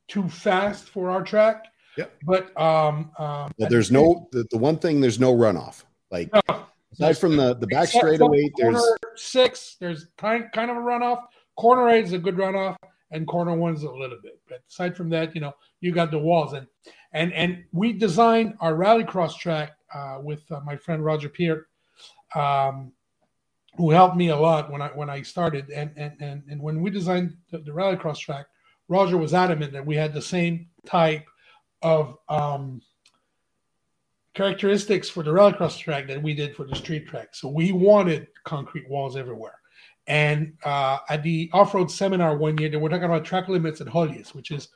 [0.07, 1.65] too fast for our track.
[1.97, 2.13] Yep.
[2.23, 5.83] But um, um But there's no the, the one thing there's no runoff.
[6.11, 8.83] Like no, aside from the the back straightaway, there's
[9.15, 9.77] six.
[9.79, 11.23] There's kind kind of a runoff.
[11.57, 12.75] Corner eight is a good runoff,
[13.11, 14.39] and corner one's a little bit.
[14.47, 16.67] But aside from that, you know, you got the walls and
[17.13, 21.67] and and we designed our rallycross track uh, with uh, my friend Roger Peart,
[22.35, 22.91] um,
[23.77, 25.69] who helped me a lot when I when I started.
[25.69, 28.45] And and and, and when we designed the, the rallycross track,
[28.87, 31.25] Roger was adamant that we had the same type
[31.81, 32.81] of um,
[34.33, 37.29] characteristics for the rallycross track that we did for the street track.
[37.33, 39.59] So we wanted concrete walls everywhere.
[40.07, 43.87] And uh, at the off-road seminar one year, they were talking about track limits at
[43.87, 44.69] Höljes, which is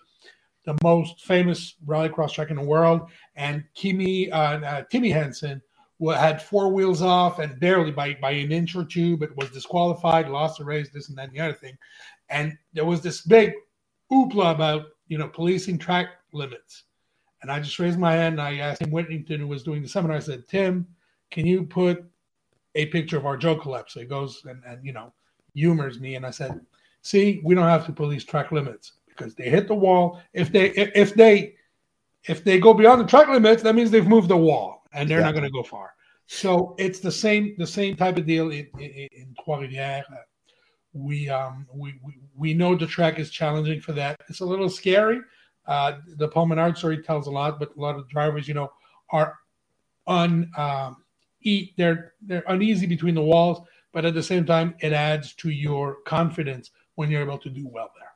[0.66, 3.10] the most famous rallycross track in the world.
[3.36, 5.62] And Kimi, uh, uh, Timmy Hansen
[6.08, 10.30] had four wheels off and barely by, by an inch or two, but was disqualified,
[10.30, 11.78] lost the race, this and that and the other thing.
[12.30, 13.54] And there was this big
[14.12, 16.84] oopla about, you know, policing track limits.
[17.42, 19.90] And I just raised my hand and I asked Tim Whittington, who was doing the
[19.90, 20.88] seminar, I said, Tim,
[21.32, 22.04] can you put
[22.76, 23.94] a picture of our joker laps?
[23.94, 25.12] So he goes and, and, you know,
[25.54, 26.16] humors me.
[26.16, 26.60] And I said,
[27.02, 30.22] see, we don't have to police track limits because they hit the wall.
[30.34, 31.56] If they, if they,
[32.26, 35.22] if they go beyond the track limits, that means they've moved the wall and they're
[35.22, 35.94] not going to go far.
[36.26, 40.04] So it's the same, the same type of deal in, in, in Trois-Rivières.
[40.94, 44.20] We, um, we, we, we know the track is challenging for that.
[44.28, 45.22] It's a little scary
[45.70, 48.72] uh, the Paul Menard story tells a lot, but a lot of drivers, you know,
[49.12, 49.38] are
[50.08, 50.98] un um,
[51.42, 53.62] eat they're they're uneasy between the walls,
[53.94, 57.68] but at the same time, it adds to your confidence when you're able to do
[57.68, 58.12] well there.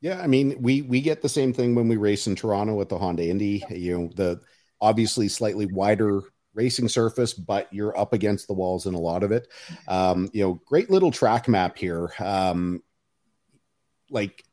[0.00, 2.88] Yeah, I mean, we we get the same thing when we race in Toronto at
[2.88, 3.64] the Honda Indy.
[3.70, 4.40] You know, the
[4.80, 6.22] obviously slightly wider
[6.54, 9.48] racing surface, but you're up against the walls in a lot of it.
[9.86, 12.12] Um, you know, great little track map here.
[12.18, 12.82] Um,
[14.10, 14.44] like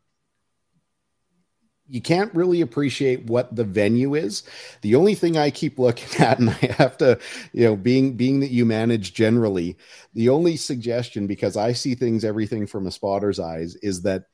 [1.90, 4.44] you can't really appreciate what the venue is.
[4.82, 7.20] The only thing I keep looking at, and I have to,
[7.54, 9.78] you know, being being that you manage generally,
[10.14, 14.26] the only suggestion because I see things everything from a spotter's eyes is that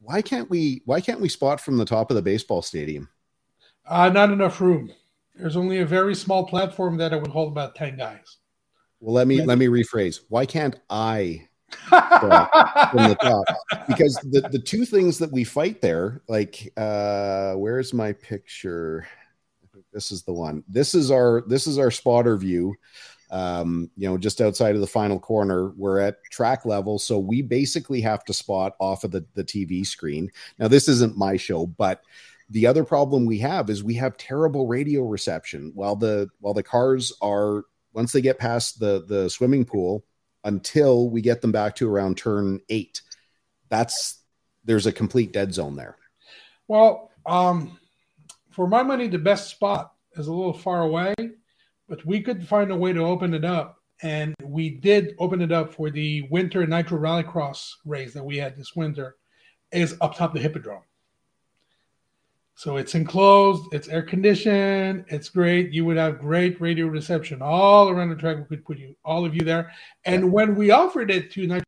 [0.00, 3.08] why can't we why can't we spot from the top of the baseball stadium?
[3.86, 4.92] Uh, not enough room.
[5.34, 8.38] There's only a very small platform that I would hold about ten guys.
[9.00, 10.20] Well, let me let me rephrase.
[10.28, 11.48] Why can't I
[11.88, 13.44] from the top
[13.88, 19.06] because the, the two things that we fight there like uh where's my picture
[19.90, 22.74] this is the one this is our this is our spotter view
[23.30, 27.40] um you know just outside of the final corner we're at track level so we
[27.40, 31.66] basically have to spot off of the, the tv screen now this isn't my show
[31.66, 32.02] but
[32.52, 36.62] the other problem we have is we have terrible radio reception while the while the
[36.62, 40.04] cars are once they get past the the swimming pool
[40.44, 43.00] until we get them back to around turn eight.
[43.70, 44.20] That's
[44.64, 45.96] there's a complete dead zone there.
[46.68, 47.78] Well, um,
[48.50, 51.14] for my money, the best spot is a little far away,
[51.88, 53.78] but we could find a way to open it up.
[54.02, 58.56] And we did open it up for the winter Nitro Rallycross race that we had
[58.56, 59.16] this winter,
[59.70, 60.82] is up top the Hippodrome.
[62.54, 65.72] So it's enclosed, it's air conditioned, it's great.
[65.72, 68.36] You would have great radio reception all around the track.
[68.36, 69.72] We could put you all of you there.
[70.04, 70.28] And yeah.
[70.28, 71.64] when we offered it to Nitro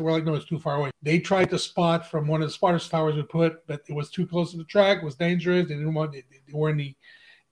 [0.00, 0.90] we're like, no, it's too far away.
[1.02, 4.10] They tried to spot from one of the spotters towers we put, but it was
[4.10, 4.98] too close to the track.
[4.98, 5.68] It was dangerous.
[5.68, 6.12] They didn't want.
[6.12, 6.94] They, they were in the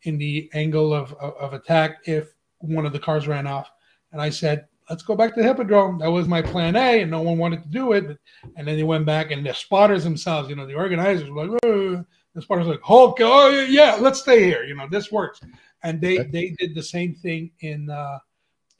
[0.03, 3.70] in the angle of, of, of attack if one of the cars ran off.
[4.11, 5.99] And I said, let's go back to the Hippodrome.
[6.01, 8.18] That was my plan A, and no one wanted to do it.
[8.57, 11.61] And then they went back, and the spotters themselves, you know, the organizers were like,
[11.64, 12.05] oh.
[12.34, 14.64] the spotters were like, Hulk, oh yeah, let's stay here.
[14.64, 15.40] You know, this works.
[15.82, 16.30] And they okay.
[16.30, 18.18] they did the same thing in uh,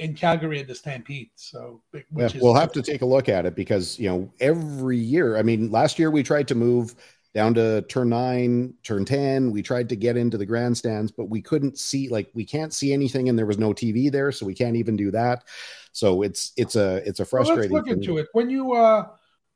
[0.01, 1.31] in Calgary at the Stampede.
[1.35, 1.81] So
[2.15, 5.39] yeah, we'll have to take a look at it because you know every year.
[5.39, 6.95] I mean, last year we tried to move
[7.35, 9.51] down to turn nine, turn 10.
[9.51, 12.93] We tried to get into the grandstands, but we couldn't see, like, we can't see
[12.93, 15.45] anything, and there was no TV there, so we can't even do that.
[15.93, 17.71] So it's it's a it's a frustrating.
[17.73, 18.29] Well, let's look into it.
[18.33, 19.07] When you uh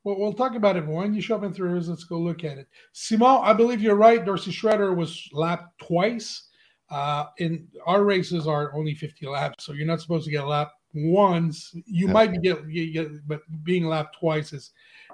[0.05, 0.87] well, we'll talk about it.
[0.87, 2.68] When you show up in three let's go look at it.
[2.93, 4.24] Simon, I believe you're right.
[4.24, 6.45] Dorsey Schroeder was lapped twice.
[6.89, 10.47] Uh, in our races are only 50 laps, so you're not supposed to get a
[10.47, 11.74] lap once.
[11.84, 12.12] You okay.
[12.12, 14.70] might get, get, but being lapped twice is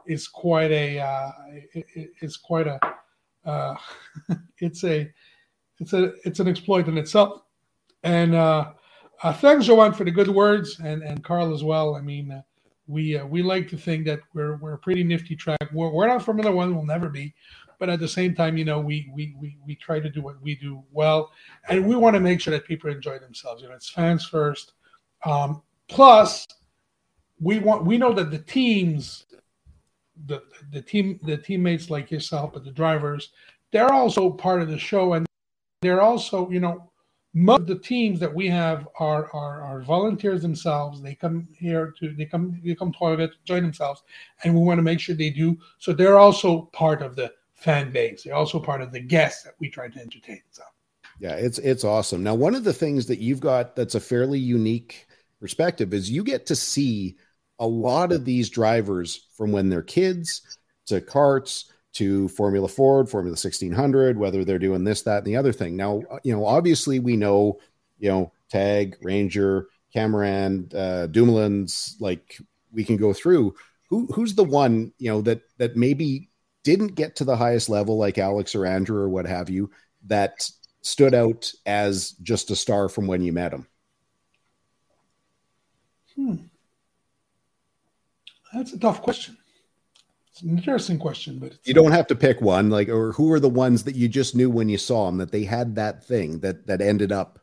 [0.06, 1.30] is quite a uh,
[2.20, 2.78] is quite a
[3.46, 3.74] uh,
[4.58, 5.10] it's a
[5.78, 7.42] it's a it's an exploit in itself.
[8.02, 8.72] And uh,
[9.22, 11.94] uh, thanks, Joanne, for the good words, and and Carl as well.
[11.94, 12.42] I mean, uh,
[12.86, 15.68] we uh, we like to think that we're we're a pretty nifty track.
[15.72, 17.34] We're, we're not Formula One, we'll never be,
[17.78, 20.40] but at the same time, you know, we we we we try to do what
[20.42, 21.30] we do well,
[21.68, 23.62] and we want to make sure that people enjoy themselves.
[23.62, 24.72] You know, it's fans first.
[25.24, 26.46] Um, plus,
[27.40, 29.26] we want we know that the teams
[30.26, 33.30] the the team the teammates like yourself, but the drivers,
[33.72, 35.26] they're also part of the show, and
[35.80, 36.91] they're also you know
[37.34, 41.00] most of the teams that we have are, are are volunteers themselves.
[41.00, 44.02] They come here to they come they come to it, join themselves,
[44.44, 45.56] and we want to make sure they do.
[45.78, 48.24] So they're also part of the fan base.
[48.24, 50.42] They're also part of the guests that we try to entertain.
[50.50, 50.62] So
[51.20, 52.22] yeah, it's it's awesome.
[52.22, 55.06] Now, one of the things that you've got that's a fairly unique
[55.40, 57.16] perspective is you get to see
[57.58, 63.32] a lot of these drivers from when they're kids to karts to Formula Ford, Formula
[63.32, 65.76] 1600, whether they're doing this, that, and the other thing.
[65.76, 67.60] Now, you know, obviously we know,
[67.98, 72.38] you know, Tag, Ranger, Cameron, uh, Dumoulin's, like
[72.72, 73.54] we can go through.
[73.90, 76.30] Who who's the one, you know, that that maybe
[76.62, 79.70] didn't get to the highest level like Alex or Andrew or what have you,
[80.06, 80.48] that
[80.80, 83.66] stood out as just a star from when you met him?
[86.16, 86.36] Hmm.
[88.52, 89.36] That's a tough question.
[90.42, 92.70] An interesting question, but you don't have to pick one.
[92.70, 95.30] Like, or who are the ones that you just knew when you saw them that
[95.30, 97.38] they had that thing that that ended up,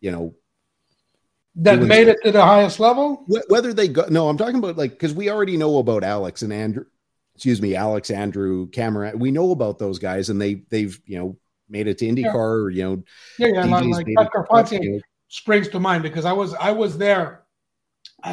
[0.00, 0.34] you know,
[1.56, 3.24] that made it to the highest level.
[3.48, 6.52] Whether they go, no, I'm talking about like because we already know about Alex and
[6.52, 6.84] Andrew.
[7.34, 9.18] Excuse me, Alex, Andrew, Cameron.
[9.18, 11.36] We know about those guys, and they they've you know
[11.68, 12.24] made it to IndyCar.
[12.24, 12.34] Yeah.
[12.34, 13.02] Or, you know,
[13.38, 17.44] yeah, yeah, like, like Carpentier you springs to mind because I was I was there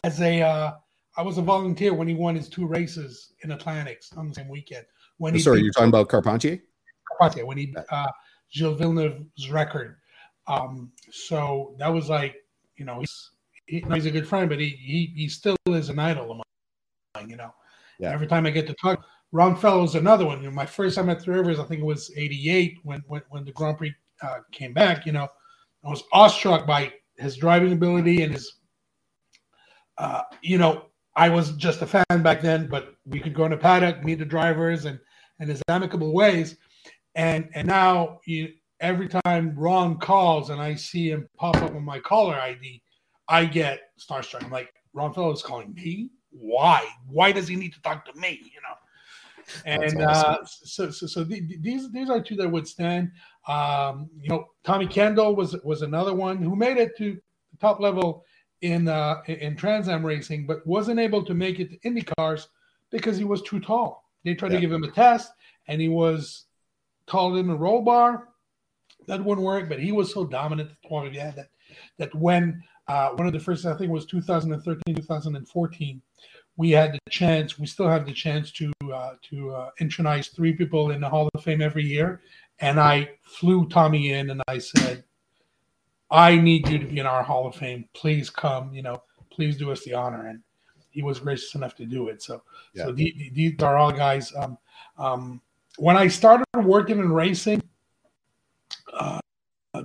[0.03, 0.71] as a uh,
[1.17, 4.49] I was a volunteer when he won his two races in Atlantics on the same
[4.49, 4.85] weekend.
[5.17, 6.59] When he sorry, you're talking about Carpentier.
[7.07, 8.11] Carpentier when he uh,
[8.49, 9.97] Gilles Villeneuve's record.
[10.47, 12.35] Um, so that was like
[12.75, 13.31] you know he's
[13.65, 16.41] he, he's a good friend, but he he he still is an idol of
[17.15, 17.29] mine.
[17.29, 17.53] You know,
[17.99, 18.11] yeah.
[18.11, 20.39] every time I get to talk, Ron Fellows another one.
[20.41, 23.21] You know, my first time at Three Rivers, I think it was '88 when when
[23.29, 25.05] when the Grand Prix uh, came back.
[25.05, 25.27] You know,
[25.83, 28.55] I was awestruck by his driving ability and his.
[29.97, 33.53] Uh, you know, I was just a fan back then, but we could go in
[33.53, 34.99] a paddock, meet the drivers, and
[35.39, 36.57] and his amicable ways.
[37.15, 38.49] And and now you,
[38.79, 42.81] every time Ron calls and I see him pop up on my caller ID,
[43.27, 44.43] I get starstruck.
[44.43, 46.09] I'm like, Ron Fellows calling me?
[46.31, 46.85] Why?
[47.07, 48.41] Why does he need to talk to me?
[48.43, 48.75] You know.
[49.65, 50.31] And awesome.
[50.31, 53.11] uh, so, so, so these these are two that would stand.
[53.47, 57.79] Um, you know, Tommy Kendall was was another one who made it to the top
[57.79, 58.25] level
[58.61, 62.47] in uh, in Trans Am racing, but wasn't able to make it to Indy cars
[62.91, 64.03] because he was too tall.
[64.23, 64.57] They tried yeah.
[64.57, 65.31] to give him a test,
[65.67, 66.45] and he was
[67.07, 68.29] taller than a roll bar.
[69.07, 71.49] That wouldn't work, but he was so dominant at yeah, that
[71.97, 76.01] that when uh, one of the first, I think, was 2013, 2014
[76.57, 80.53] we had the chance, we still have the chance to uh, to uh, intronize three
[80.53, 82.21] people in the Hall of Fame every year.
[82.59, 85.03] And I flew Tommy in and I said,
[86.15, 87.89] I need you to be in our Hall of Fame.
[87.93, 90.27] Please come, you know, please do us the honor.
[90.27, 90.41] And
[90.89, 92.23] he was gracious enough to do it.
[92.23, 92.41] So,
[92.73, 92.85] yeah.
[92.85, 94.33] so these, these are all guys.
[94.33, 94.57] Um,
[94.97, 95.41] um,
[95.77, 97.61] when I started working in racing
[98.93, 99.19] uh,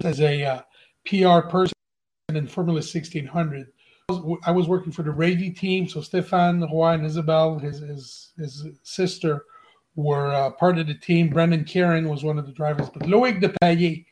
[0.04, 0.62] as a uh,
[1.04, 1.74] PR person
[2.28, 3.66] in Formula 1600,
[4.44, 8.66] I was working for the Rady team, so Stefan Roy and Isabel, his his his
[8.82, 9.44] sister,
[9.94, 11.28] were uh, part of the team.
[11.28, 14.04] Brendan Kieran was one of the drivers, but Loic Depailler,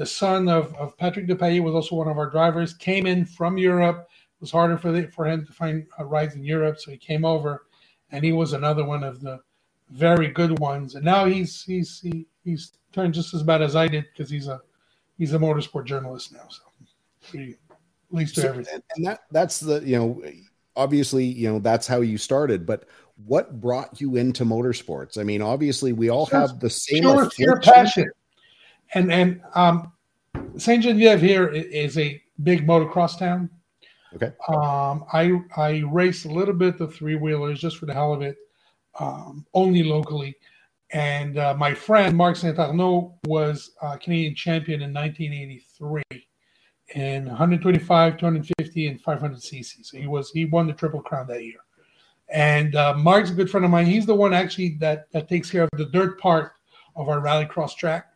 [0.00, 2.72] the son of, of Patrick Depailler, was also one of our drivers.
[2.72, 4.08] Came in from Europe.
[4.08, 6.96] It was harder for the, for him to find uh, rides in Europe, so he
[6.96, 7.66] came over,
[8.10, 9.40] and he was another one of the
[9.90, 10.94] very good ones.
[10.94, 14.48] And now he's he's he, he's turned just as bad as I did because he's
[14.48, 14.62] a
[15.18, 16.48] he's a motorsport journalist now.
[16.48, 16.62] So
[18.10, 18.80] least to so, everything.
[18.96, 20.22] And that that's the you know
[20.76, 22.86] obviously you know that's how you started, but
[23.26, 25.18] what brought you into motorsports?
[25.18, 27.02] I mean, obviously we all have the same
[27.36, 28.10] pure passion,
[28.94, 29.92] and and um,
[30.56, 33.50] Saint Genevieve here is a big motocross town.
[34.14, 34.32] Okay.
[34.48, 38.22] Um, I I race a little bit the three wheelers just for the hell of
[38.22, 38.36] it,
[38.98, 40.36] um, only locally.
[40.92, 46.02] And uh, my friend Marc Saint Arnaud was uh, Canadian champion in 1983
[46.96, 49.84] in 125, 250, and 500 cc.
[49.86, 51.60] So he was he won the triple crown that year.
[52.28, 53.86] And uh, Mark's a good friend of mine.
[53.86, 56.52] He's the one actually that that takes care of the dirt part
[56.96, 58.06] of our rallycross track.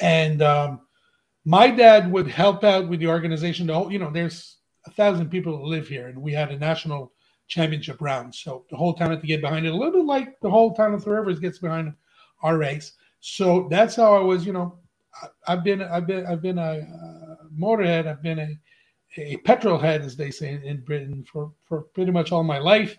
[0.00, 0.80] And um,
[1.44, 3.66] my dad would help out with the organization.
[3.66, 6.58] The whole, you know, there's a thousand people that live here, and we had a
[6.58, 7.12] national
[7.46, 8.34] championship round.
[8.34, 10.74] So the whole town had to get behind it, a little bit like the whole
[10.74, 11.92] town of the Rivers gets behind
[12.42, 12.92] our race.
[13.20, 14.78] So that's how I was, you know,
[15.46, 18.06] I've been I've been I've been a, a motorhead.
[18.06, 18.58] I've been a
[19.16, 22.96] a petrol head, as they say in Britain, for for pretty much all my life.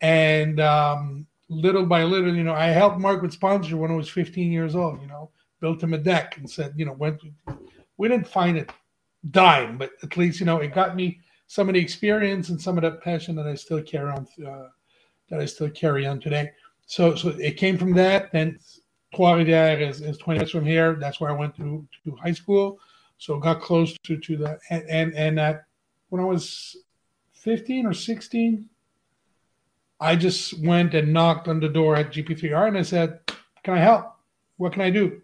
[0.00, 4.08] And um, little by little, you know, I helped Mark with sponsor when I was
[4.08, 5.00] 15 years old.
[5.00, 5.30] You know,
[5.60, 7.20] built him a deck and said, you know, went.
[7.96, 8.70] We didn't find it
[9.30, 12.78] dime, but at least you know it got me some of the experience and some
[12.78, 14.26] of that passion that I still carry on.
[14.46, 14.68] Uh,
[15.28, 16.50] that I still carry on today.
[16.86, 18.32] So, so it came from that.
[18.32, 18.58] Then
[19.14, 20.94] Trois-Rivières is, is 20 minutes from here.
[20.94, 22.78] That's where I went to, to high school.
[23.18, 24.60] So got close to, to that.
[24.70, 25.64] And, and, and that
[26.08, 26.76] when I was
[27.32, 28.68] 15 or 16,
[30.00, 33.20] I just went and knocked on the door at GP3R and I said,
[33.64, 34.14] can I help?
[34.56, 35.20] What can I do?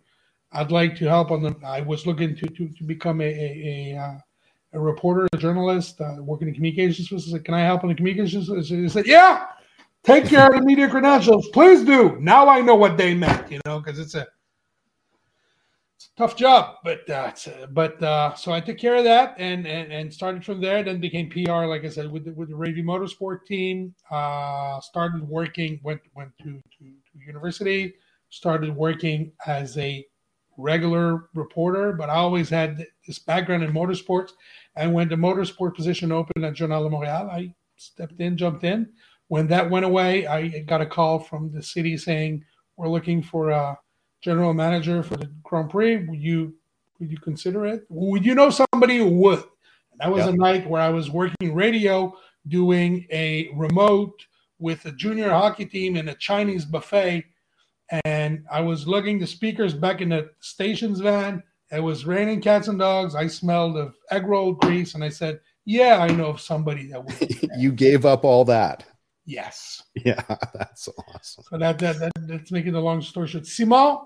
[0.55, 1.55] I'd like to help on the.
[1.67, 4.19] I was looking to to, to become a a, a, uh,
[4.75, 7.13] a reporter, a journalist, uh, working in communications.
[7.13, 9.47] I said, "Can I help on the communications?" He said, "Yeah,
[10.05, 13.61] take care of the media credentials, please do." Now I know what they meant, you
[13.67, 14.27] know, because it's a
[16.17, 17.33] tough job, but uh,
[17.71, 20.85] but uh, so I took care of that and, and and started from there.
[20.85, 23.95] Then became PR, like I said, with the, with the Revue Motorsport team.
[24.11, 27.95] Uh, started working, went went to, to, to university,
[28.31, 30.07] started working as a
[30.57, 34.31] regular reporter, but I always had this background in motorsports.
[34.77, 38.89] And when the motorsport position opened at Journal de Montréal, I stepped in, jumped in.
[39.29, 42.45] When that went away, I got a call from the city saying
[42.77, 43.79] we're looking for a
[44.21, 46.05] general manager for the Grand Prix.
[46.05, 46.55] Would you
[46.99, 47.85] would you consider it?
[47.89, 49.43] Would you know somebody who would?
[49.93, 52.17] And that was a night where I was working radio,
[52.49, 54.27] doing a remote
[54.59, 57.25] with a junior hockey team in a Chinese buffet,
[58.05, 61.43] and I was lugging the speakers back in the station's van.
[61.71, 63.15] It was raining cats and dogs.
[63.15, 67.05] I smelled of egg roll grease, and I said, "Yeah, I know of somebody that
[67.05, 68.85] would." you gave up all that.
[69.27, 69.83] Yes.
[69.95, 70.23] Yeah,
[70.55, 71.45] that's awesome.
[71.49, 73.47] So that, that, that that's making the long story short.
[73.47, 73.99] Simon,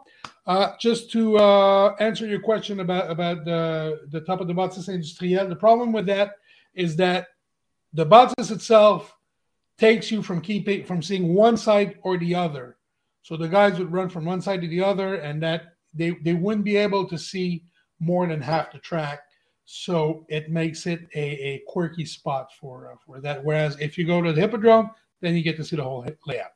[0.47, 4.89] uh, just to uh, answer your question about about the the top of the bâtisse
[4.89, 6.35] industrielle, the problem with that
[6.75, 7.29] is that
[7.93, 9.17] the bâtisse itself
[9.79, 12.78] takes you from keeping from seeing one side or the other.
[13.23, 16.35] So the guys would run from one side to the other, and that they they
[16.35, 17.65] wouldn't be able to see
[18.01, 19.21] more than half the track.
[19.65, 23.45] So it makes it a, a quirky spot for uh, for that.
[23.45, 24.91] Whereas if you go to the hippodrome,
[25.21, 26.53] then you get to see the whole layout.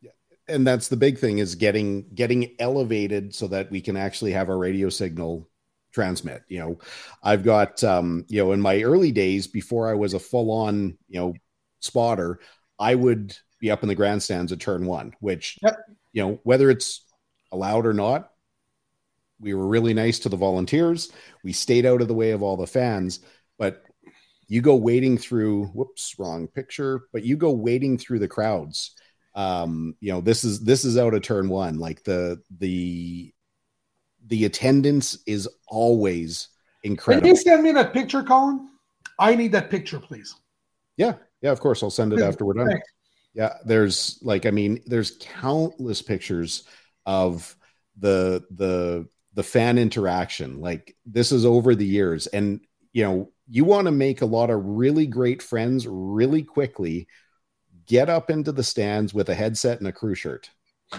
[0.00, 0.10] Yeah,
[0.46, 4.50] and that's the big thing is getting getting elevated so that we can actually have
[4.50, 5.48] our radio signal
[5.90, 6.42] transmit.
[6.48, 6.78] You know,
[7.22, 10.96] I've got um, you know, in my early days before I was a full on
[11.08, 11.34] you know
[11.80, 12.40] spotter,
[12.78, 15.76] I would be up in the grandstands at turn one, which yep.
[16.12, 17.04] you know whether it's
[17.52, 18.30] allowed or not.
[19.40, 21.12] We were really nice to the volunteers.
[21.44, 23.20] We stayed out of the way of all the fans,
[23.56, 23.84] but
[24.48, 28.96] you go wading through whoops wrong picture but you go wading through the crowds
[29.34, 33.32] um you know this is this is out of turn one like the the
[34.26, 36.48] the attendance is always
[36.82, 38.68] incredible can you send me that picture colin
[39.18, 40.34] i need that picture please
[40.96, 42.88] yeah yeah of course i'll send it after we're done Thanks.
[43.38, 46.64] Yeah there's like i mean there's countless pictures
[47.06, 47.56] of
[47.98, 52.60] the the the fan interaction like this is over the years and
[52.92, 57.08] you know you want to make a lot of really great friends really quickly,
[57.86, 60.50] get up into the stands with a headset and a crew shirt.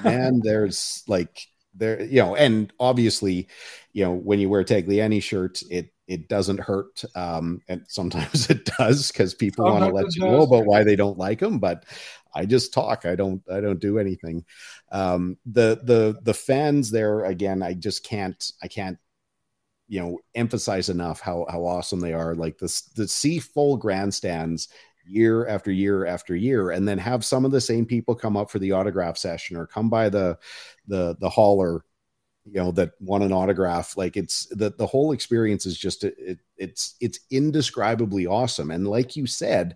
[0.03, 3.47] And there's like there, you know, and obviously,
[3.93, 7.03] you know, when you wear a Tagliani shirt, it it doesn't hurt.
[7.15, 10.95] Um, and sometimes it does because people want to let you know about why they
[10.95, 11.59] don't like them.
[11.59, 11.85] But
[12.33, 13.05] I just talk.
[13.05, 13.41] I don't.
[13.49, 14.43] I don't do anything.
[14.91, 17.63] Um, the the the fans there again.
[17.63, 18.51] I just can't.
[18.61, 18.97] I can't
[19.87, 24.67] you know emphasize enough how how awesome they are like this the see full grandstands
[25.03, 28.51] year after year after year and then have some of the same people come up
[28.51, 30.37] for the autograph session or come by the
[30.87, 31.83] the the hauler
[32.53, 36.39] you know that want an autograph like it's the the whole experience is just it,
[36.57, 38.71] it's it's indescribably awesome.
[38.71, 39.75] And like you said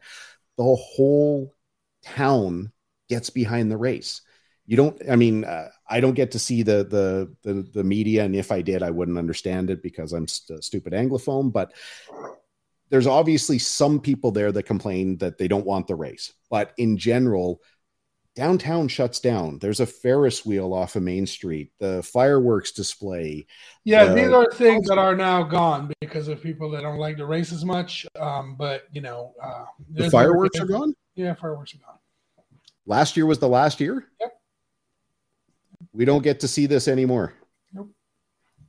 [0.57, 1.55] the whole
[2.03, 2.71] town
[3.09, 4.21] gets behind the race.
[4.65, 8.23] You don't i mean uh, i don't get to see the, the, the the media
[8.23, 11.73] and if i did i wouldn't understand it because i'm st- stupid anglophone but
[12.93, 16.31] there's obviously some people there that complain that they don't want the race.
[16.51, 17.59] But in general
[18.35, 23.45] downtown shuts down there's a ferris wheel off of main street the fireworks display
[23.83, 27.25] yeah these are things that are now gone because of people that don't like the
[27.25, 31.77] race as much um, but you know uh, the fireworks are gone yeah fireworks are
[31.77, 31.99] gone
[32.87, 34.33] last year was the last year yep
[35.93, 37.33] we don't get to see this anymore.
[37.71, 37.91] Nope.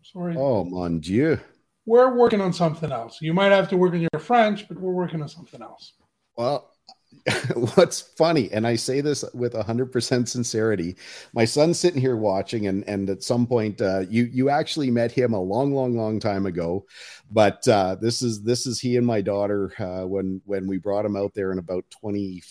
[0.03, 0.37] Sorry.
[0.37, 1.41] Oh mon dieu.
[1.87, 3.19] We're working on something else.
[3.21, 5.95] You might have to work on your French, but we're working on something else.
[6.37, 6.74] Well,
[7.75, 10.97] what's funny, and I say this with hundred percent sincerity,
[11.33, 15.13] my son's sitting here watching, and and at some point, uh, you you actually met
[15.13, 16.87] him a long, long, long time ago,
[17.31, 21.05] but uh, this is this is he and my daughter uh, when when we brought
[21.05, 22.43] him out there in about twenty.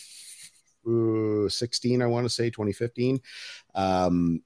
[1.47, 3.17] 16 i want to say 2015
[3.73, 4.41] um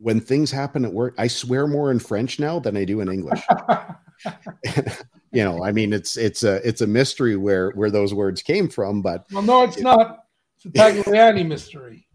[0.00, 3.12] when things happen at work, I swear more in French now than I do in
[3.12, 3.42] English.
[5.32, 8.68] you know, I mean, it's it's a it's a mystery where where those words came
[8.68, 10.24] from, but well, no, it's it, not.
[10.56, 12.06] It's a Tagliani mystery.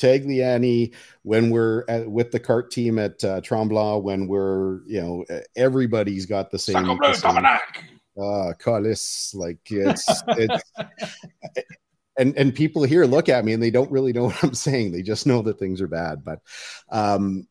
[0.00, 5.24] Tagliani, when we're at, with the cart team at uh, Tremblant, when we're you know
[5.56, 6.76] everybody's got the same.
[8.20, 10.62] Uh, Collis, like it's it's
[12.18, 14.92] and and people here look at me and they don't really know what I'm saying.
[14.92, 16.24] They just know that things are bad.
[16.24, 16.40] But
[16.90, 17.46] um,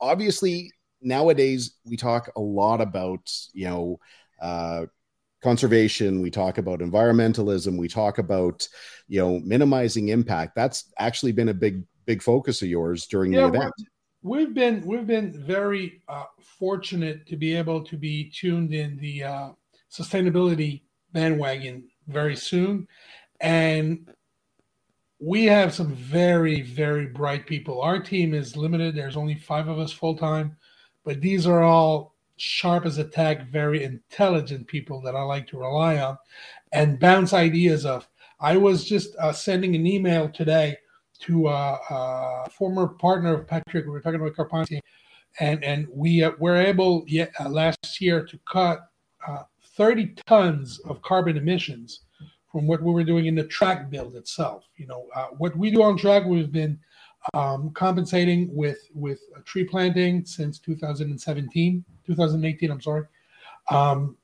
[0.00, 0.72] obviously,
[1.04, 4.00] nowadays we talk a lot about you know
[4.40, 4.86] uh,
[5.42, 6.22] conservation.
[6.22, 7.78] We talk about environmentalism.
[7.78, 8.66] We talk about
[9.06, 10.56] you know minimizing impact.
[10.56, 13.72] That's actually been a big big focus of yours during yeah, the event.
[14.22, 16.24] We've been we've been very uh,
[16.58, 19.48] fortunate to be able to be tuned in the uh,
[19.92, 20.82] sustainability
[21.12, 22.88] bandwagon very soon
[23.40, 24.08] and
[25.20, 27.80] we have some very, very bright people.
[27.80, 28.94] Our team is limited.
[28.94, 30.56] There's only five of us full time,
[31.04, 35.58] but these are all sharp as a tack, very intelligent people that I like to
[35.58, 36.18] rely on
[36.72, 38.08] and bounce ideas of.
[38.40, 40.76] I was just uh, sending an email today
[41.20, 43.84] to uh, a former partner of Patrick.
[43.84, 44.80] We were talking about Carpentier,
[45.40, 48.90] and and we uh, were able yet, uh, last year to cut
[49.26, 49.44] uh,
[49.76, 52.00] 30 tons of carbon emissions
[52.50, 54.64] from what we were doing in the track build itself.
[54.76, 56.78] You know, uh, what we do on track, we've been
[57.32, 62.70] um, compensating with with tree planting since 2017, 2018.
[62.70, 63.04] I'm sorry.
[63.70, 64.16] Um,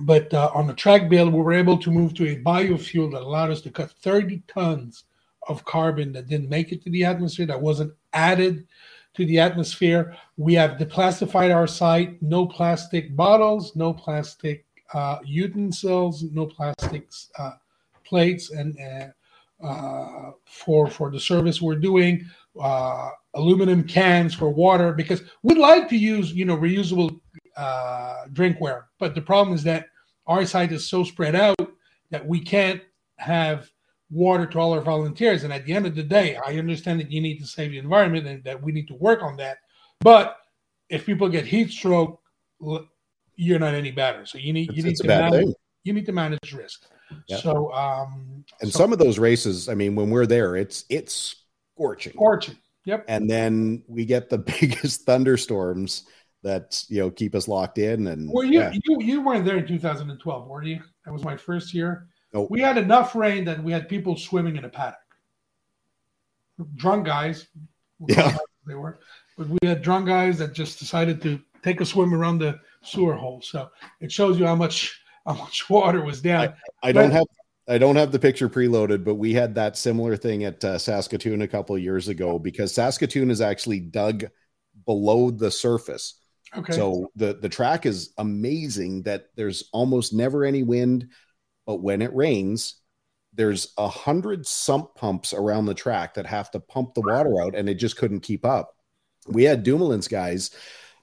[0.00, 3.22] but uh, on the track build, we were able to move to a biofuel that
[3.22, 5.04] allowed us to cut 30 tons
[5.48, 8.66] of carbon that didn't make it to the atmosphere, that wasn't added
[9.14, 10.16] to the atmosphere.
[10.36, 17.52] We have deplastified our site, no plastic bottles, no plastic uh, utensils, no plastics uh,
[18.04, 18.76] plates, and
[19.64, 22.24] uh, uh, for for the service we're doing,
[22.60, 27.20] uh, aluminum cans for water because we'd like to use you know reusable
[28.32, 29.86] drinkware, but the problem is that
[30.26, 31.56] our site is so spread out
[32.10, 32.80] that we can't
[33.16, 33.70] have
[34.10, 35.44] water to all our volunteers.
[35.44, 37.78] And at the end of the day, I understand that you need to save the
[37.78, 39.58] environment and that we need to work on that.
[40.00, 40.36] But
[40.88, 42.20] if people get heat stroke,
[43.36, 44.26] you're not any better.
[44.26, 45.54] So you need it's, you need to manage, thing.
[45.82, 46.86] you need to manage risk.
[47.28, 47.36] Yeah.
[47.38, 51.36] So um and so, some of those races, I mean, when we're there, it's it's
[51.74, 52.12] scorching.
[52.12, 52.56] Scorching.
[52.84, 53.04] Yep.
[53.08, 56.04] And then we get the biggest thunderstorms
[56.42, 58.06] that you know keep us locked in.
[58.06, 58.72] And well, you yeah.
[58.84, 60.80] you you weren't there in 2012, were you?
[61.04, 62.06] That was my first year.
[62.32, 62.48] Nope.
[62.50, 64.98] We had enough rain that we had people swimming in a paddock.
[66.76, 67.46] Drunk guys.
[68.08, 68.36] Yeah.
[68.66, 68.98] They were,
[69.36, 73.14] but we had drunk guys that just decided to take a swim around the sewer
[73.14, 73.40] hole.
[73.42, 73.68] So
[74.00, 76.54] it shows you how much how much water was down.
[76.82, 77.26] I, I don't have
[77.66, 81.40] I don't have the picture preloaded, but we had that similar thing at uh, Saskatoon
[81.42, 84.24] a couple of years ago because Saskatoon is actually dug
[84.84, 86.20] below the surface.
[86.54, 86.72] Okay.
[86.72, 91.08] So the the track is amazing that there's almost never any wind,
[91.66, 92.76] but when it rains,
[93.32, 97.54] there's a hundred sump pumps around the track that have to pump the water out,
[97.56, 98.76] and it just couldn't keep up.
[99.26, 100.50] We had Dumoulin's guys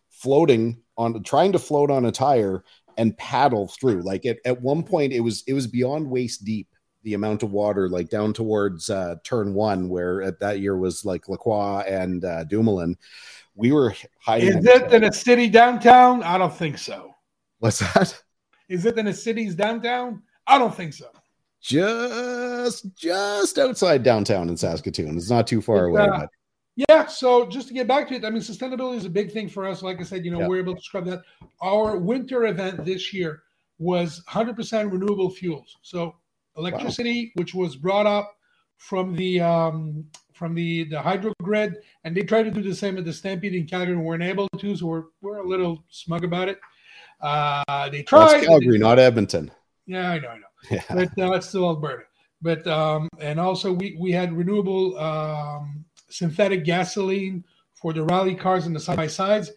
[0.10, 2.64] floating on trying to float on a tire
[2.98, 4.02] and paddle through.
[4.02, 6.68] Like at, at one point, it was it was beyond waist deep
[7.04, 11.04] the amount of water, like down towards uh, turn one, where at that year was
[11.04, 12.96] like Lacroix and uh, Dumoulin.
[13.56, 14.60] We were hiding.
[14.60, 16.24] Is it in a city downtown?
[16.24, 17.16] I don't think so.
[17.60, 18.22] What's that?
[18.70, 20.24] Is it in a city's downtown?
[20.48, 21.08] I don't think so.
[21.62, 25.18] Just just outside downtown in Saskatoon.
[25.18, 26.02] It's not too far away.
[26.02, 26.30] Uh, but
[26.76, 29.50] yeah, so just to get back to it, I mean, sustainability is a big thing
[29.50, 29.82] for us.
[29.82, 30.48] Like I said, you know, yeah.
[30.48, 31.22] we're able to scrub that.
[31.62, 33.44] Our winter event this year
[33.78, 35.78] was 100% renewable fuels.
[35.82, 36.16] So
[36.58, 37.42] electricity, wow.
[37.42, 38.36] which was brought up
[38.78, 42.98] from the um, from the the hydro grid, and they tried to do the same
[42.98, 44.76] at the Stampede in Calgary, and weren't able to.
[44.76, 46.60] So we're we're a little smug about it.
[47.22, 48.34] Uh, they tried.
[48.34, 49.52] That's Calgary, not Edmonton.
[49.86, 50.46] Yeah, I know, I know.
[50.70, 50.84] Yeah.
[50.90, 52.04] But uh, it's still Alberta.
[52.42, 57.44] But um, and also we we had renewable um, synthetic gasoline
[57.74, 59.52] for the rally cars and the side by sides.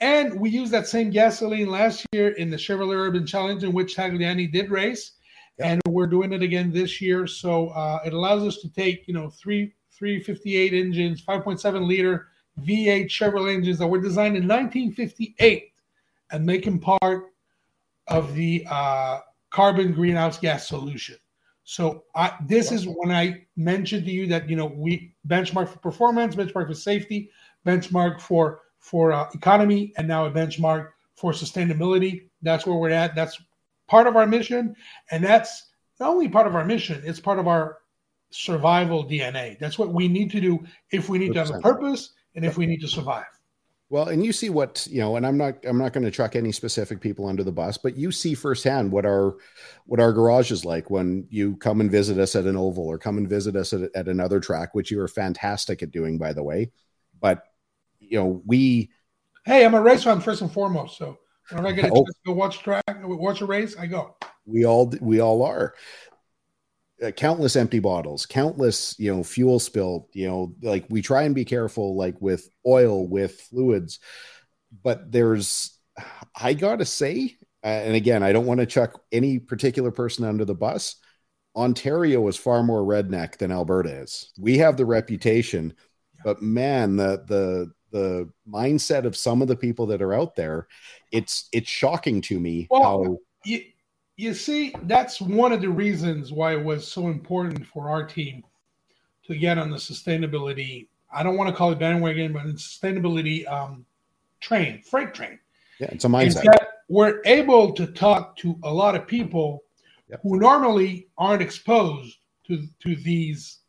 [0.00, 3.96] And we used that same gasoline last year in the Chevrolet Urban Challenge, in which
[3.96, 5.12] Tagliani did race.
[5.58, 5.68] Yep.
[5.68, 7.26] And we're doing it again this year.
[7.26, 12.28] So uh, it allows us to take, you know, three 358 engines, 5.7 liter
[12.60, 15.72] V8 Chevrolet engines that were designed in 1958
[16.32, 17.26] and make them part
[18.08, 19.18] of the uh,
[19.50, 21.16] carbon greenhouse gas solution.
[21.70, 25.78] So I, this is when I mentioned to you that you know we benchmark for
[25.78, 27.30] performance, benchmark for safety,
[27.64, 32.22] benchmark for for uh, economy, and now a benchmark for sustainability.
[32.42, 33.14] That's where we're at.
[33.14, 33.40] That's
[33.86, 34.74] part of our mission,
[35.12, 35.68] and that's
[36.00, 37.78] not only part of our mission; it's part of our
[38.30, 39.56] survival DNA.
[39.60, 40.58] That's what we need to do
[40.90, 41.34] if we need 100%.
[41.34, 43.39] to have a purpose and if we need to survive.
[43.90, 46.36] Well, and you see what you know, and I'm not I'm not going to truck
[46.36, 49.34] any specific people under the bus, but you see firsthand what our
[49.84, 52.98] what our garage is like when you come and visit us at an oval or
[52.98, 56.32] come and visit us at, at another track, which you are fantastic at doing, by
[56.32, 56.70] the way.
[57.20, 57.42] But
[57.98, 58.90] you know, we
[59.44, 61.18] hey, I'm a race fan first and foremost, so
[61.50, 62.04] when I get a oh.
[62.04, 64.14] chance to go watch track, watch a race, I go.
[64.46, 65.74] We all we all are.
[67.02, 71.34] Uh, countless empty bottles, countless, you know, fuel spill, you know, like we try and
[71.34, 73.98] be careful, like with oil, with fluids,
[74.82, 75.78] but there's,
[76.40, 80.44] I gotta say, uh, and again, I don't want to chuck any particular person under
[80.44, 80.96] the bus.
[81.56, 84.32] Ontario is far more redneck than Alberta is.
[84.38, 85.74] We have the reputation,
[86.24, 90.68] but man, the the the mindset of some of the people that are out there,
[91.12, 93.62] it's it's shocking to me well, how you,
[94.20, 98.44] you see, that's one of the reasons why it was so important for our team
[99.24, 100.88] to get on the sustainability.
[101.10, 103.86] I don't want to call it bandwagon, but sustainability um,
[104.40, 105.38] train, freight train.
[105.78, 106.44] Yeah, it's a mindset.
[106.90, 109.62] we're able to talk to a lot of people
[110.10, 110.20] yep.
[110.22, 113.60] who normally aren't exposed to to these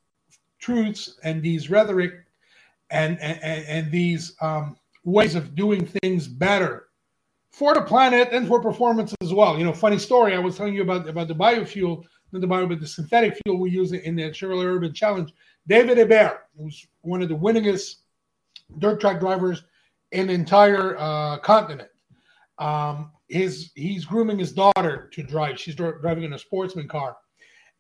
[0.60, 2.26] truths and these rhetoric
[2.89, 4.76] and and, and these um,
[5.06, 6.89] ways of doing things better
[7.52, 9.58] for the planet and for performance as well.
[9.58, 10.34] You know, funny story.
[10.34, 13.60] I was telling you about about the biofuel, not the bio, but the synthetic fuel
[13.60, 15.32] we use in the Chevrolet Urban Challenge.
[15.68, 17.97] David Hebert, who's one of the winningest
[18.80, 19.64] dirt track drivers
[20.12, 21.89] in the entire uh, continent.
[22.58, 25.60] Um, his he's grooming his daughter to drive.
[25.60, 27.18] She's driving in a sportsman car,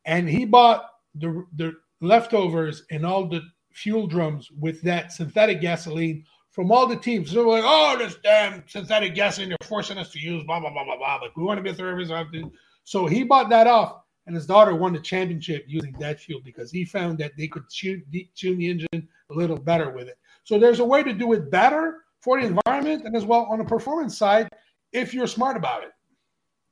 [0.05, 3.41] and he bought the the leftovers and all the
[3.71, 7.31] fuel drums with that synthetic gasoline from all the teams.
[7.31, 10.83] So like, oh, this damn synthetic gasoline they're forcing us to use, blah, blah, blah,
[10.83, 11.19] blah, blah.
[11.19, 12.51] But we want to be through everything.
[12.83, 16.71] So he bought that off, and his daughter won the championship using that fuel because
[16.71, 18.03] he found that they could tune,
[18.35, 20.17] tune the engine a little better with it.
[20.43, 23.59] So there's a way to do it better for the environment and as well on
[23.59, 24.49] the performance side
[24.91, 25.91] if you're smart about it.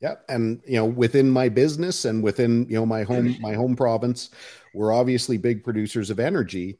[0.02, 3.76] Yeah, and you know, within my business and within you know my home my home
[3.76, 4.30] province,
[4.74, 6.80] we're obviously big producers of energy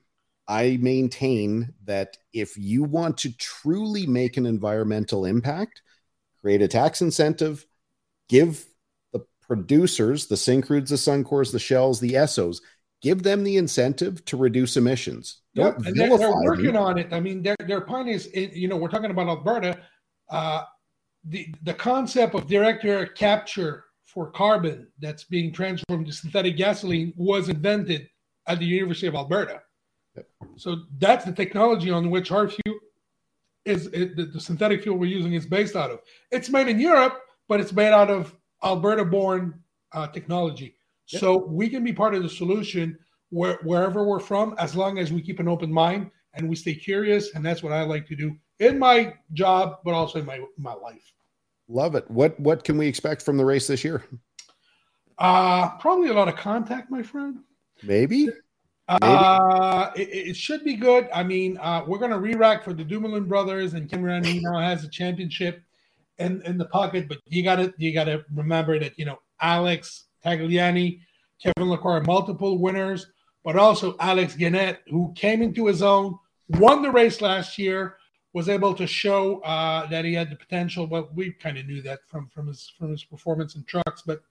[0.50, 5.84] I maintain that if you want to truly make an environmental impact,
[6.42, 7.68] create a tax incentive,
[8.30, 8.66] give
[9.14, 12.62] the producers, the Syncrudes, the Suncors, the Shells, the Essos,
[13.04, 15.42] give them the incentive to reduce emissions.
[15.54, 17.14] Don't yep, they're, they're, working on it.
[17.14, 19.80] I mean, their their point is, you know, we're talking about Alberta.
[20.32, 20.64] Uh,
[21.26, 27.14] the the concept of direct air capture for carbon that's being transformed to synthetic gasoline
[27.16, 28.10] was invented
[28.48, 29.62] at the University of Alberta.
[30.56, 32.80] So that's the technology on which our fuel
[33.66, 36.00] is it, the, the, synthetic fuel we're using is based out of.
[36.32, 39.60] It's made in Europe, but it's made out of Alberta-born
[39.92, 40.76] uh, technology.
[41.08, 41.20] Yep.
[41.20, 42.98] So we can be part of the solution
[43.30, 46.74] where, wherever we're from, as long as we keep an open mind and we stay
[46.74, 47.34] curious.
[47.36, 50.74] And that's what I like to do in my job, but also in my my
[50.74, 51.14] life.
[51.68, 52.10] Love it.
[52.10, 54.04] What what can we expect from the race this year?
[55.18, 57.40] Uh probably a lot of contact, my friend.
[57.84, 58.30] Maybe.
[58.90, 61.08] Uh, it, it, should be good.
[61.14, 64.84] I mean, uh, we're going to re-rack for the Dumoulin brothers, and Cameron now has
[64.84, 65.62] a championship
[66.18, 67.08] in, in the pocket.
[67.08, 71.02] But you got to you got to remember that you know Alex Tagliani,
[71.40, 73.06] Kevin LaCroix, multiple winners,
[73.44, 76.18] but also Alex Guenette, who came into his own,
[76.48, 77.98] won the race last year,
[78.34, 80.88] was able to show uh, that he had the potential.
[80.88, 84.24] Well, we kind of knew that from from his from his performance in trucks, but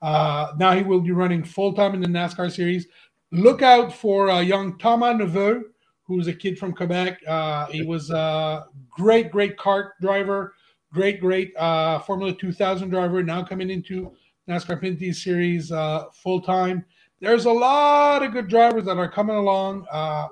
[0.00, 2.86] uh, now he will be running full time in the NASCAR series
[3.32, 5.62] look out for uh, young Thomas Neveu,
[6.04, 7.20] who's a kid from Quebec.
[7.26, 10.54] Uh, he was a great, great kart driver,
[10.92, 14.12] great, great uh, Formula 2000 driver, now coming into
[14.48, 16.84] NASCAR Pinty Series uh, full time.
[17.20, 19.86] There's a lot of good drivers that are coming along.
[19.90, 20.28] Uh,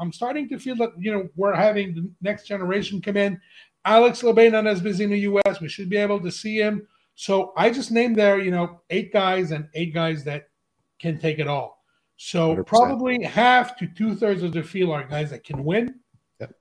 [0.00, 3.38] I'm starting to feel that you know we're having the next generation come in.
[3.84, 5.60] Alex Labbé not as busy in the U.S.
[5.60, 6.88] We should be able to see him.
[7.14, 10.48] So I just named there, you know, eight guys and eight guys that
[10.98, 11.73] can take it all.
[12.24, 12.66] So 100%.
[12.66, 15.96] probably half to two thirds of the field are guys that can win.
[16.40, 16.54] Yep.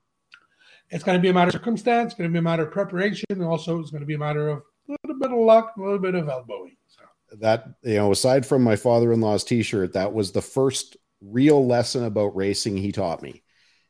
[0.89, 2.07] It's going to be a matter of circumstance.
[2.07, 4.19] It's going to be a matter of preparation, and also it's going to be a
[4.19, 4.57] matter of
[4.89, 6.75] a little bit of luck, a little bit of elbowing.
[6.87, 7.03] So.
[7.39, 12.35] That you know, aside from my father-in-law's T-shirt, that was the first real lesson about
[12.35, 13.31] racing he taught me.
[13.31, 13.41] He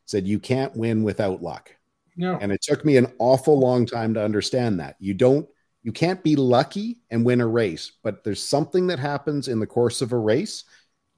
[0.06, 1.74] said you can't win without luck.
[2.16, 2.38] No.
[2.40, 4.94] And it took me an awful long time to understand that.
[5.00, 5.48] You don't
[5.82, 9.66] you can't be lucky and win a race, but there's something that happens in the
[9.66, 10.62] course of a race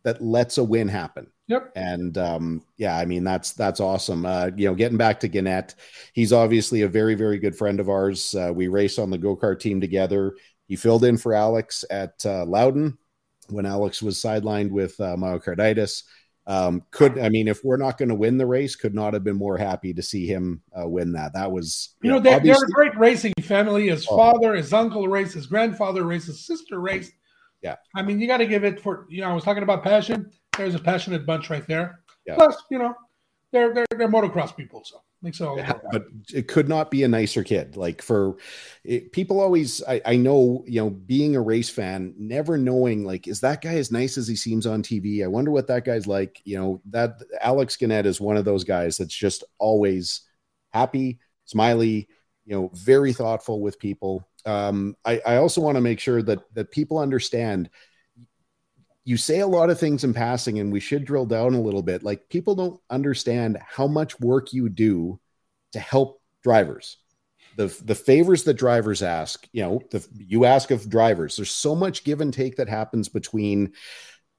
[0.06, 1.26] that lets a win happen.
[1.48, 1.72] Yep.
[1.74, 4.24] And um, yeah, I mean that's that's awesome.
[4.24, 5.74] Uh, you know, getting back to Guenette,
[6.12, 8.32] he's obviously a very very good friend of ours.
[8.32, 10.36] Uh, we race on the go kart team together.
[10.68, 12.96] He filled in for Alex at uh, Loudon
[13.48, 16.04] when Alex was sidelined with uh, myocarditis.
[16.46, 19.24] Um, could I mean if we're not going to win the race, could not have
[19.24, 21.32] been more happy to see him uh, win that.
[21.32, 23.88] That was you, you know, know they, are a great racing family.
[23.88, 24.16] His oh.
[24.16, 27.12] father, his uncle raced, his grandfather raced, his sister raced
[27.62, 27.76] yeah.
[27.94, 30.30] I mean, you got to give it for, you know, I was talking about passion.
[30.56, 32.00] There's a passionate bunch right there.
[32.26, 32.34] Yeah.
[32.34, 32.94] Plus, you know,
[33.52, 34.82] they're, they're, they're motocross people.
[34.84, 35.58] So makes think so.
[35.58, 37.76] Yeah, but it could not be a nicer kid.
[37.76, 38.36] Like for
[38.84, 43.26] it, people always, I, I know, you know, being a race fan, never knowing like,
[43.26, 45.24] is that guy as nice as he seems on TV?
[45.24, 46.40] I wonder what that guy's like.
[46.44, 50.22] You know, that Alex Guenette is one of those guys that's just always
[50.70, 52.08] happy, smiley,
[52.44, 54.26] you know, very thoughtful with people.
[54.46, 57.68] Um, I, I also want to make sure that that people understand
[59.04, 61.82] you say a lot of things in passing and we should drill down a little
[61.82, 62.02] bit.
[62.02, 65.20] Like people don't understand how much work you do
[65.72, 66.98] to help drivers.
[67.56, 71.36] The the favors that drivers ask you know the, you ask of drivers.
[71.36, 73.72] There's so much give and take that happens between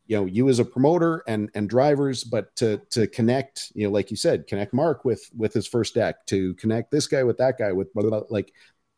[0.06, 3.92] you know you as a promoter and and drivers but to to connect you know
[3.92, 7.38] like you said connect mark with with his first deck to connect this guy with
[7.38, 8.54] that guy with blah, blah, blah, like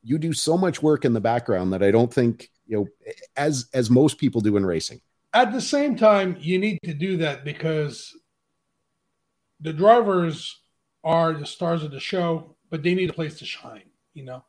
[0.10, 3.70] you do so much work in the background that i don't think you know as
[3.74, 5.00] as most people do in racing
[5.34, 8.18] at the same time, you need to do that because
[9.60, 10.62] the drivers
[11.04, 13.84] are the stars of the show, but they need a place to shine.
[14.14, 14.44] You know,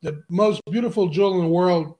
[0.00, 1.96] the most beautiful jewel in the world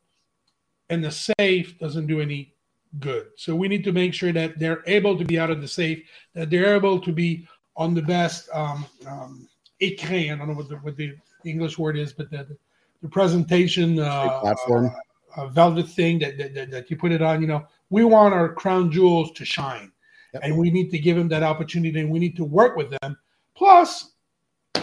[0.88, 2.54] and the safe doesn't do any
[2.98, 3.28] good.
[3.36, 6.02] So we need to make sure that they're able to be out of the safe,
[6.34, 7.46] that they're able to be
[7.76, 9.48] on the best um, um,
[9.80, 10.32] écran.
[10.32, 12.56] I don't know what the, what the English word is, but the,
[13.02, 14.90] the presentation uh, platform.
[15.34, 18.52] Uh, velvet thing that, that, that you put it on, you know, we want our
[18.52, 19.90] crown jewels to shine.
[20.34, 20.42] Yep.
[20.44, 23.16] and we need to give them that opportunity and we need to work with them.
[23.54, 24.12] Plus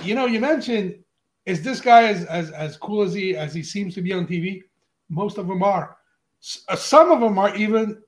[0.03, 0.95] you know you mentioned
[1.45, 4.27] is this guy as, as, as cool as he as he seems to be on
[4.27, 4.63] tv
[5.09, 5.97] most of them are.
[6.67, 8.01] Uh, some of them are even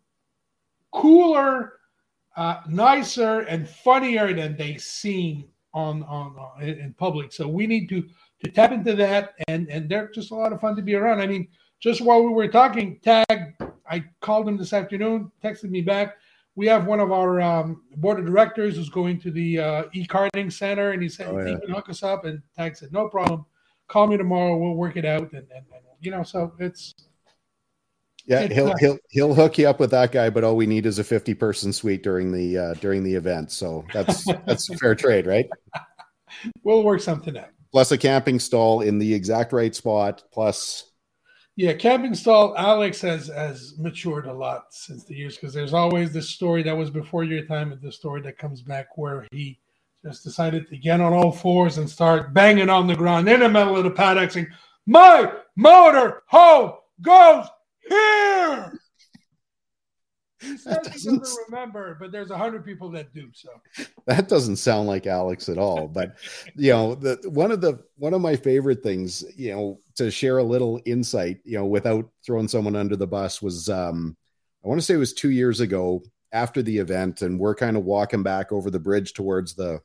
[0.92, 1.74] cooler
[2.38, 7.34] uh, nicer and funnier than they seem on on, on in public.
[7.34, 8.08] So we need to
[8.44, 11.22] to tap into that and and they're just a lot of fun to be around
[11.22, 11.48] i mean
[11.80, 13.56] just while we were talking tag
[13.92, 16.16] I called him this afternoon, texted me back.
[16.56, 20.52] We have one of our um, board of directors who's going to the uh, e-karting
[20.52, 21.50] center, and he said, oh, yeah.
[21.50, 23.46] "He can hook us up." And Tag said, "No problem.
[23.88, 24.58] Call me tomorrow.
[24.58, 26.94] We'll work it out." And, and, and you know, so it's
[28.26, 30.66] yeah, it's, he'll uh, he'll he'll hook you up with that guy, but all we
[30.66, 33.52] need is a fifty person suite during the uh, during the event.
[33.52, 35.50] So that's that's a fair trade, right?
[36.64, 37.50] We'll work something out.
[37.72, 40.24] Plus a camping stall in the exact right spot.
[40.32, 40.92] Plus
[41.56, 42.56] yeah, camping stall.
[42.58, 46.76] Alex has has matured a lot since the years because there's always this story that
[46.76, 49.60] was before your time, and the story that comes back where he
[50.04, 53.50] just decided to get on all fours and start banging on the ground in the
[53.50, 54.48] middle of the paddock, saying,
[54.86, 57.46] "My motor home goes
[57.88, 58.81] here."
[60.42, 63.30] He doesn't remember, but there's a hundred people that do.
[63.34, 63.50] So
[64.08, 65.88] that doesn't sound like Alex at all.
[65.88, 66.18] But
[66.56, 70.40] you know, the one of the one of my favorite things, you know, to share
[70.40, 74.18] a little insight, you know, without throwing someone under the bus was um
[74.64, 77.78] I want to say it was two years ago after the event, and we're kind
[77.78, 79.82] of walking back over the bridge towards the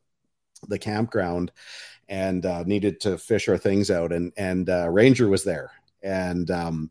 [0.68, 1.52] the campground
[2.08, 5.70] and uh, needed to fish our things out and and uh, Ranger was there
[6.02, 6.90] and um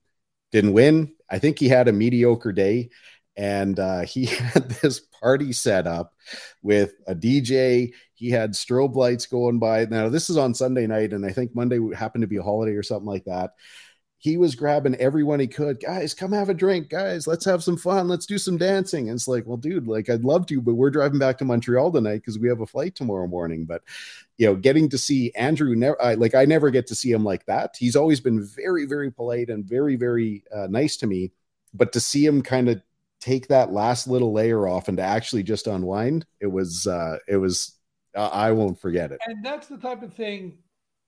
[0.52, 1.14] didn't win.
[1.30, 2.90] I think he had a mediocre day
[3.38, 6.14] and uh, he had this party set up
[6.62, 7.94] with a DJ.
[8.14, 9.86] He had strobe lights going by.
[9.86, 12.74] Now this is on Sunday night, and I think Monday happened to be a holiday
[12.74, 13.52] or something like that.
[14.18, 15.80] He was grabbing everyone he could.
[15.80, 16.90] Guys, come have a drink.
[16.90, 18.08] Guys, let's have some fun.
[18.08, 19.10] Let's do some dancing.
[19.10, 21.92] And it's like, well, dude, like I'd love to, but we're driving back to Montreal
[21.92, 23.66] tonight because we have a flight tomorrow morning.
[23.66, 23.84] But
[24.38, 27.24] you know, getting to see Andrew, never I, like I never get to see him
[27.24, 27.76] like that.
[27.78, 31.32] He's always been very, very polite and very, very uh, nice to me.
[31.74, 32.82] But to see him kind of
[33.26, 37.38] take that last little layer off and to actually just unwind, it was uh it
[37.38, 37.76] was
[38.16, 39.20] uh, I won't forget it.
[39.26, 40.60] And that's the type of thing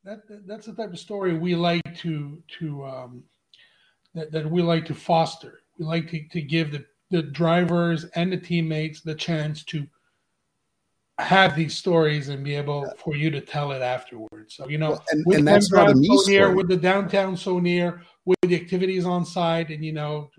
[0.03, 3.23] that that's the type of story we like to to um
[4.15, 5.59] that, that we like to foster.
[5.77, 9.85] We like to, to give the, the drivers and the teammates the chance to
[11.19, 14.55] have these stories and be able for you to tell it afterwards.
[14.55, 17.37] So you know, well, and, with and that's not a so near, with the downtown
[17.37, 20.31] so near, with the activities on site, and you know,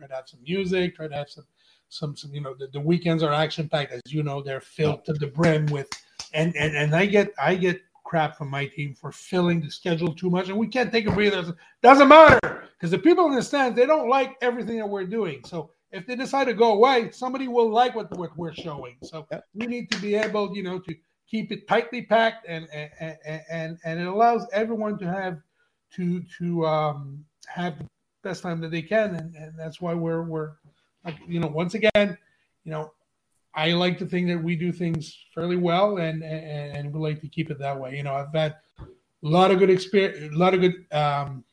[0.00, 1.44] try to have some music, try to have some
[1.88, 5.04] some, some you know the, the weekends are action packed as you know they're filled
[5.04, 5.88] to the brim with
[6.32, 10.14] and and and I get I get crap from my team for filling the schedule
[10.14, 11.54] too much and we can't take a breather.
[11.82, 15.42] Doesn't matter because the people in the stands they don't like everything that we're doing.
[15.44, 18.96] So if they decide to go away somebody will like what, what we're showing.
[19.02, 20.94] So we need to be able you know to
[21.28, 23.16] keep it tightly packed and and
[23.50, 25.40] and, and it allows everyone to have
[25.96, 27.74] to to um have
[28.22, 30.52] best time that they can, and, and that's why we're we're
[31.26, 32.18] you know once again,
[32.64, 32.92] you know,
[33.54, 37.20] I like to think that we do things fairly well, and and, and we like
[37.20, 37.96] to keep it that way.
[37.96, 38.86] You know, I've had a
[39.28, 41.44] lot of good experience, a lot of good um,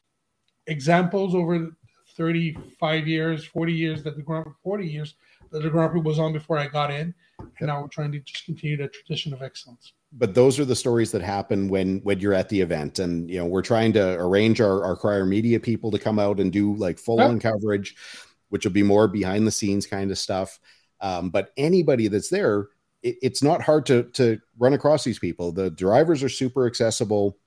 [0.67, 1.75] examples over
[2.15, 5.15] 35 years, 40 years that the Grand 40 years
[5.51, 7.13] that the Grand Prix was on before I got in.
[7.39, 9.93] And now we're trying to just continue that tradition of excellence.
[10.11, 13.37] But those are the stories that happen when when you're at the event, and you
[13.37, 16.75] know we're trying to arrange our our crier media people to come out and do
[16.75, 17.95] like full on coverage,
[18.49, 20.59] which will be more behind the scenes kind of stuff.
[21.01, 22.69] Um, but anybody that's there,
[23.03, 25.51] it, it's not hard to to run across these people.
[25.51, 27.37] The drivers are super accessible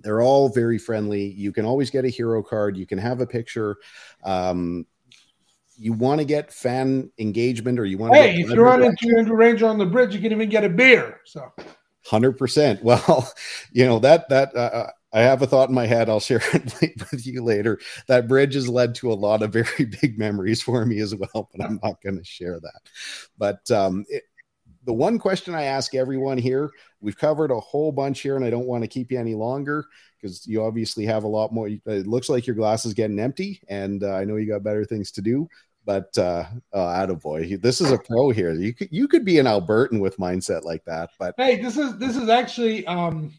[0.00, 1.24] they're all very friendly.
[1.24, 2.76] You can always get a hero card.
[2.76, 3.76] You can have a picture.
[4.22, 4.86] Um,
[5.76, 8.32] you want to get fan engagement, or you want hey, to.
[8.32, 10.68] Hey, if you run into Andrew Ranger on the bridge, you can even get a
[10.68, 11.20] beer.
[11.24, 11.52] So.
[12.06, 12.80] Hundred percent.
[12.84, 13.32] Well,
[13.72, 16.08] you know that that uh, uh I have a thought in my head.
[16.08, 17.78] I'll share it with you later.
[18.08, 21.48] That bridge has led to a lot of very big memories for me as well,
[21.52, 22.80] but I'm not going to share that.
[23.38, 24.24] But um, it,
[24.84, 26.70] the one question I ask everyone here,
[27.00, 29.86] we've covered a whole bunch here, and I don't want to keep you any longer
[30.20, 31.68] because you obviously have a lot more.
[31.68, 34.84] It looks like your glass is getting empty, and uh, I know you got better
[34.84, 35.48] things to do.
[35.86, 38.52] But uh, oh, attaboy, this is a pro here.
[38.54, 41.10] You could you could be an Albertan with mindset like that.
[41.18, 43.32] But hey, this is this is actually um,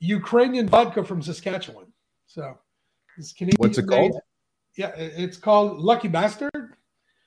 [0.00, 1.92] Ukrainian vodka from Saskatchewan.
[2.26, 2.56] So
[3.18, 3.58] it's Canadian.
[3.58, 4.18] What's it called?
[4.76, 6.77] Yeah, it's called Lucky Bastard.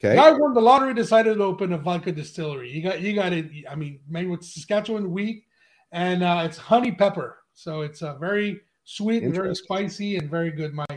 [0.03, 0.15] Okay.
[0.15, 2.71] Guy won the lottery, decided to open a vodka distillery.
[2.71, 3.51] You got you got it.
[3.69, 5.43] I mean, made with Saskatchewan wheat,
[5.91, 7.37] and uh, it's honey pepper.
[7.53, 10.73] So it's a uh, very sweet and very spicy and very good.
[10.73, 10.87] My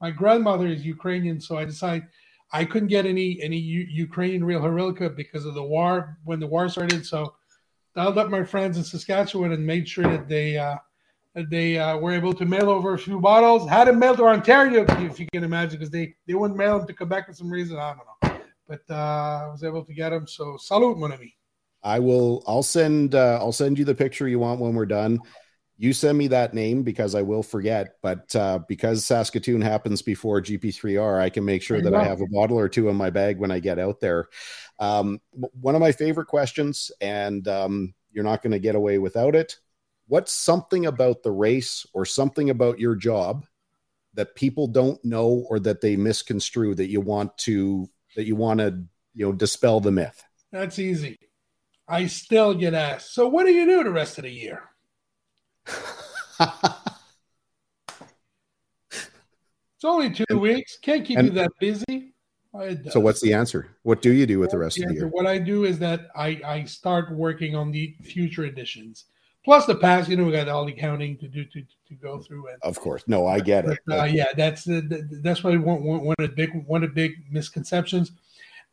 [0.00, 2.06] my grandmother is Ukrainian, so I decided
[2.52, 6.46] I couldn't get any any U- Ukrainian real Horilka because of the war when the
[6.46, 7.04] war started.
[7.04, 7.34] So
[7.96, 10.76] dialed up my friends in Saskatchewan and made sure that they uh,
[11.34, 13.68] that they uh, were able to mail over a few bottles.
[13.68, 16.86] Had them mailed to Ontario, if you can imagine, because they they wouldn't mail them
[16.86, 17.76] to Quebec for some reason.
[17.76, 18.11] I don't know
[18.68, 20.26] but uh, I was able to get him.
[20.26, 21.36] So salute, mon ami.
[21.82, 22.42] I will.
[22.46, 23.14] I'll send.
[23.14, 25.18] Uh, I'll send you the picture you want when we're done.
[25.78, 27.96] You send me that name because I will forget.
[28.02, 32.26] But uh, because Saskatoon happens before GP3R, I can make sure that I have a
[32.28, 34.28] bottle or two in my bag when I get out there.
[34.78, 39.34] Um, one of my favorite questions, and um, you're not going to get away without
[39.34, 39.56] it.
[40.06, 43.44] What's something about the race or something about your job
[44.14, 48.60] that people don't know or that they misconstrue that you want to that you want
[48.60, 48.84] to
[49.14, 50.22] you know dispel the myth?
[50.50, 51.18] That's easy.
[51.88, 53.14] I still get asked.
[53.14, 54.62] So what do you do the rest of the year?
[55.66, 55.80] it's
[59.84, 60.78] only two and, weeks.
[60.80, 62.14] Can't keep and, you that busy.
[62.90, 63.76] So what's the answer?
[63.82, 65.08] What do you do with the rest the of the year?
[65.08, 69.06] What I do is that I, I start working on the future editions.
[69.44, 72.20] Plus the past, you know, we got all the counting to do to, to go
[72.20, 72.46] through.
[72.48, 73.78] And, of course, no, I get it.
[73.90, 74.82] Uh, yeah, that's uh,
[75.20, 78.12] that's why one, one, one of the big one of the big misconceptions,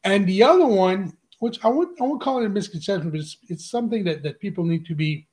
[0.04, 3.38] and the other one, which I would I would call it a misconception, but it's,
[3.48, 5.28] it's something that that people need to be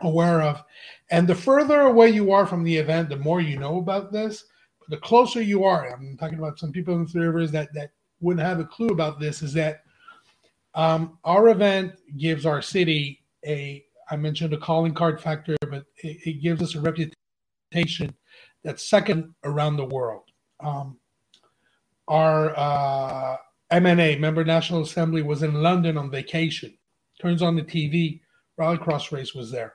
[0.00, 0.64] aware of.
[1.10, 4.44] And the further away you are from the event, the more you know about this.
[4.80, 7.92] But the closer you are, I'm talking about some people in the rivers that that
[8.20, 9.42] wouldn't have a clue about this.
[9.42, 9.84] Is that
[10.74, 16.18] um, our event gives our city a I mentioned a calling card factor, but it,
[16.24, 18.14] it gives us a reputation
[18.62, 20.24] that's second around the world.
[20.60, 20.98] Um,
[22.08, 23.36] our uh,
[23.72, 26.76] MNA, Member National Assembly, was in London on vacation.
[27.20, 28.20] Turns on the TV,
[28.58, 29.74] Rallycross race was there.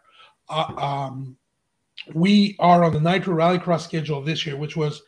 [0.49, 1.38] Uh, um,
[2.13, 5.01] we are on the Nitro Rallycross schedule this year, which was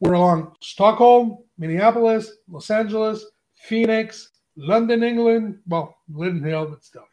[0.00, 3.24] we're along Stockholm, Minneapolis, Los Angeles,
[3.54, 5.58] Phoenix, London, England.
[5.68, 7.04] Well, Lydden Hill, but still,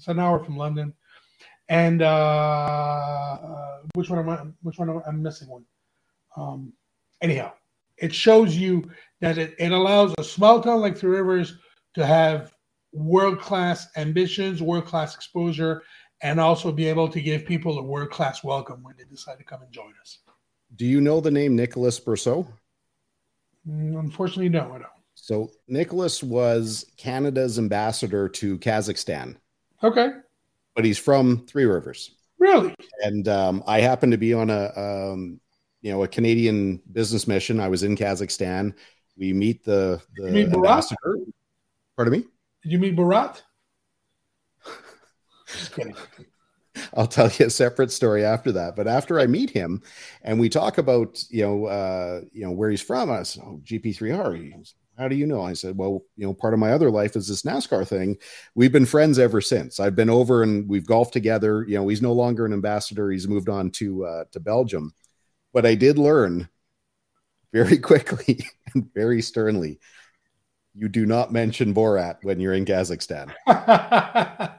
[0.00, 0.94] it's, an hour from London
[1.68, 3.38] and uh,
[3.94, 4.42] which one am I?
[4.62, 5.64] Which one am I, am missing one?
[6.36, 6.72] Um,
[7.20, 7.52] anyhow,
[7.96, 8.90] it shows you
[9.20, 11.58] that it, it allows a small town like Three Rivers
[11.94, 12.52] to have
[12.92, 15.82] world class ambitions, world class exposure,
[16.22, 19.44] and also be able to give people a world class welcome when they decide to
[19.44, 20.18] come and join us.
[20.74, 22.48] Do you know the name Nicholas Brousseau?
[23.68, 24.86] Mm, unfortunately, no, I don't.
[25.14, 29.36] So Nicholas was Canada's ambassador to Kazakhstan.
[29.82, 30.10] Okay
[30.74, 32.14] but he's from Three Rivers.
[32.38, 32.74] Really?
[33.02, 35.40] And um, I happened to be on a um,
[35.82, 37.60] you know a Canadian business mission.
[37.60, 38.74] I was in Kazakhstan.
[39.16, 41.18] We meet the the ambassador.
[41.96, 42.24] Pardon me.
[42.62, 43.42] Did you meet Borat?
[45.46, 45.94] Just kidding.
[46.94, 48.76] I'll tell you a separate story after that.
[48.76, 49.82] But after I meet him,
[50.22, 53.60] and we talk about you know uh, you know where he's from, I said, "Oh,
[53.64, 55.42] GP3R." He's how do you know?
[55.42, 58.18] I said, well, you know, part of my other life is this NASCAR thing.
[58.54, 59.80] We've been friends ever since.
[59.80, 61.64] I've been over and we've golfed together.
[61.66, 63.10] You know, he's no longer an ambassador.
[63.10, 64.92] He's moved on to uh, to Belgium.
[65.54, 66.50] But I did learn
[67.50, 68.44] very quickly
[68.74, 69.80] and very sternly.
[70.74, 73.32] You do not mention Borat when you're in Kazakhstan.
[73.46, 74.52] yeah,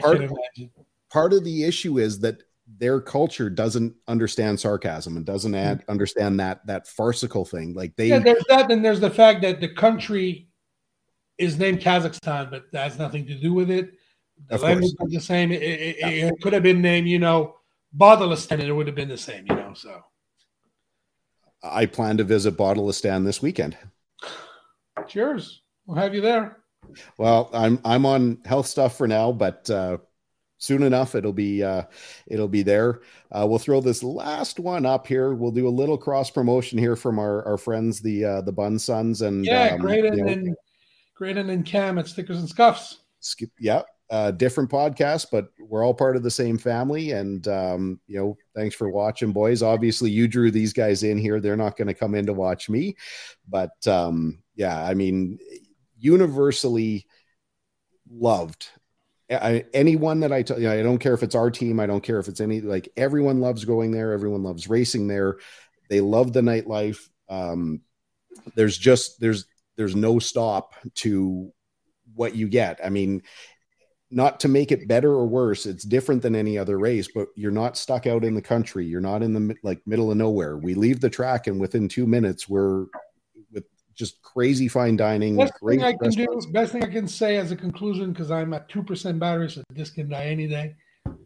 [0.00, 0.70] part, I can imagine.
[1.12, 2.42] Part of the issue is that
[2.80, 5.58] their culture doesn't understand sarcasm and doesn't mm.
[5.58, 7.74] add, understand that that farcical thing.
[7.74, 10.48] Like they, yeah, there's that, and there's the fact that the country
[11.38, 13.92] is named Kazakhstan, but that has nothing to do with it.
[14.48, 15.12] The Of language course.
[15.12, 15.52] is the same.
[15.52, 17.56] It, it, it could have been named, you know,
[17.96, 19.74] Badalastan, and it would have been the same, you know.
[19.74, 20.02] So
[21.62, 23.76] I plan to visit Bottleistan this weekend.
[25.06, 25.60] cheers.
[25.86, 26.58] We'll have you there.
[27.18, 29.98] Well, I'm I'm on health stuff for now, but uh,
[30.60, 31.82] soon enough it'll be uh,
[32.28, 33.00] it'll be there.
[33.32, 35.34] Uh, we'll throw this last one up here.
[35.34, 38.78] We'll do a little cross promotion here from our, our friends, the uh, the Bun
[38.78, 40.56] Sons, and Yeah, um, great you and, know, and
[41.38, 43.00] and, and Cam at Stickers and Scuffs.
[43.20, 47.12] skip, yeah, uh, different podcast, but we're all part of the same family.
[47.12, 49.62] And um, you know, thanks for watching, boys.
[49.62, 51.40] Obviously, you drew these guys in here.
[51.40, 52.96] They're not going to come in to watch me,
[53.48, 55.38] but um, yeah, I mean,
[55.98, 57.06] universally
[58.10, 58.68] loved.
[59.30, 61.78] I, anyone that I tell you, I don't care if it's our team.
[61.78, 64.12] I don't care if it's any like everyone loves going there.
[64.12, 65.38] Everyone loves racing there.
[65.88, 66.98] They love the nightlife.
[67.28, 67.82] Um,
[68.54, 69.46] there's just there's
[69.76, 71.52] there's no stop to
[72.14, 72.80] what you get.
[72.84, 73.22] I mean,
[74.10, 77.52] not to make it better or worse, it's different than any other race, but you're
[77.52, 78.84] not stuck out in the country.
[78.84, 80.56] You're not in the like middle of nowhere.
[80.56, 82.86] We leave the track, and within two minutes, we're
[83.94, 85.36] just crazy fine dining.
[85.36, 88.30] Best great thing I can do, best thing I can say as a conclusion, because
[88.30, 90.74] I'm at two percent battery, so this can die any day.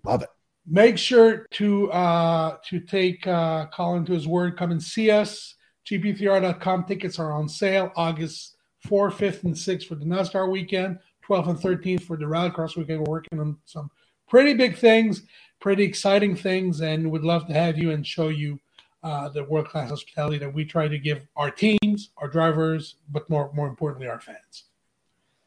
[0.04, 0.28] Love it.
[0.66, 4.56] Make sure to uh to take uh Colin to his word.
[4.56, 5.54] Come and see us.
[5.90, 11.48] GP3R.com tickets are on sale August 4th, 5th, and 6th for the NASCAR weekend, 12th
[11.48, 13.00] and 13th for the Rallycross weekend.
[13.00, 13.90] We're working on some
[14.28, 15.22] pretty big things,
[15.60, 18.58] pretty exciting things, and would love to have you and show you
[19.04, 23.28] uh, the world class hospitality that we try to give our teams, our drivers, but
[23.28, 24.64] more more importantly, our fans.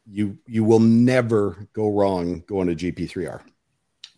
[0.06, 3.42] You you will never go wrong going to GP3R.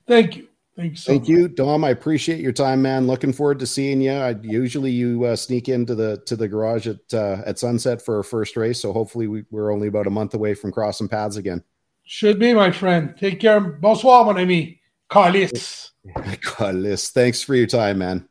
[0.07, 0.49] Thank you.
[0.77, 1.29] Thank you so Thank much.
[1.31, 1.85] you, Dom.
[1.85, 3.07] I appreciate your time, man.
[3.07, 4.13] Looking forward to seeing you.
[4.13, 8.19] I, usually you uh, sneak into the to the garage at uh, at sunset for
[8.19, 11.37] our first race, so hopefully we, we're only about a month away from crossing paths
[11.37, 11.65] again.
[12.05, 13.15] Should be, my friend.
[13.19, 13.61] Take care.
[13.61, 14.81] Bonsoir, mon ami.
[15.11, 15.91] Carlis.
[16.73, 18.29] Liz, thanks for your time, man.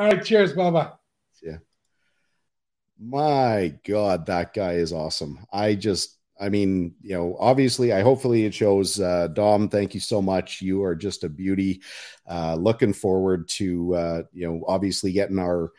[0.00, 0.24] All right.
[0.24, 0.54] Cheers.
[0.54, 0.92] Bye.
[1.42, 1.58] Yeah.
[2.98, 5.46] My God, that guy is awesome.
[5.52, 8.98] I just, I mean, you know, obviously, I hopefully it shows.
[8.98, 10.62] Uh, Dom, thank you so much.
[10.62, 11.82] You are just a beauty.
[12.26, 15.70] Uh, looking forward to, uh, you know, obviously getting our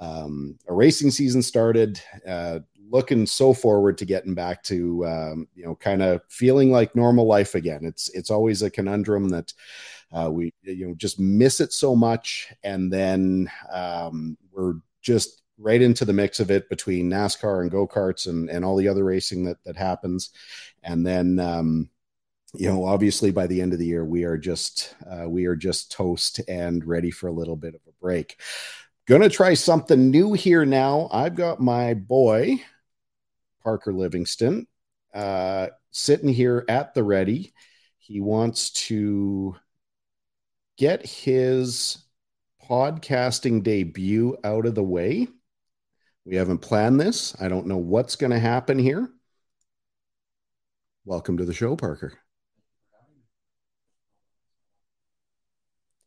[0.00, 2.00] um, our racing season started.
[2.26, 2.58] Uh,
[2.90, 7.26] looking so forward to getting back to, um, you know, kind of feeling like normal
[7.26, 7.84] life again.
[7.84, 9.52] It's it's always a conundrum that
[10.12, 15.82] uh, we, you know, just miss it so much, and then um, we're just right
[15.82, 19.04] into the mix of it between NASCAR and go karts and and all the other
[19.04, 20.30] racing that that happens,
[20.82, 21.90] and then um,
[22.54, 25.56] you know obviously by the end of the year we are just uh, we are
[25.56, 28.40] just toast and ready for a little bit of a break.
[29.06, 31.08] Gonna try something new here now.
[31.12, 32.62] I've got my boy
[33.62, 34.66] Parker Livingston
[35.12, 37.52] uh, sitting here at the ready.
[37.98, 39.56] He wants to
[40.78, 41.98] get his
[42.70, 45.26] podcasting debut out of the way.
[46.24, 47.36] We haven't planned this.
[47.40, 49.10] I don't know what's going to happen here.
[51.04, 52.12] Welcome to the show, Parker.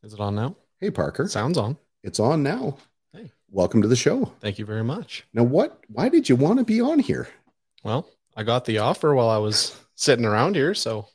[0.04, 0.56] Is it on now?
[0.80, 1.28] Hey, Parker.
[1.28, 1.78] Sounds on.
[2.04, 2.78] It's on now.
[3.14, 3.32] Hey.
[3.50, 4.32] Welcome to the show.
[4.40, 5.26] Thank you very much.
[5.34, 5.84] Now, what?
[5.90, 7.28] Why did you want to be on here?
[7.84, 8.08] Well,
[8.38, 11.08] I got the offer while I was sitting around here, so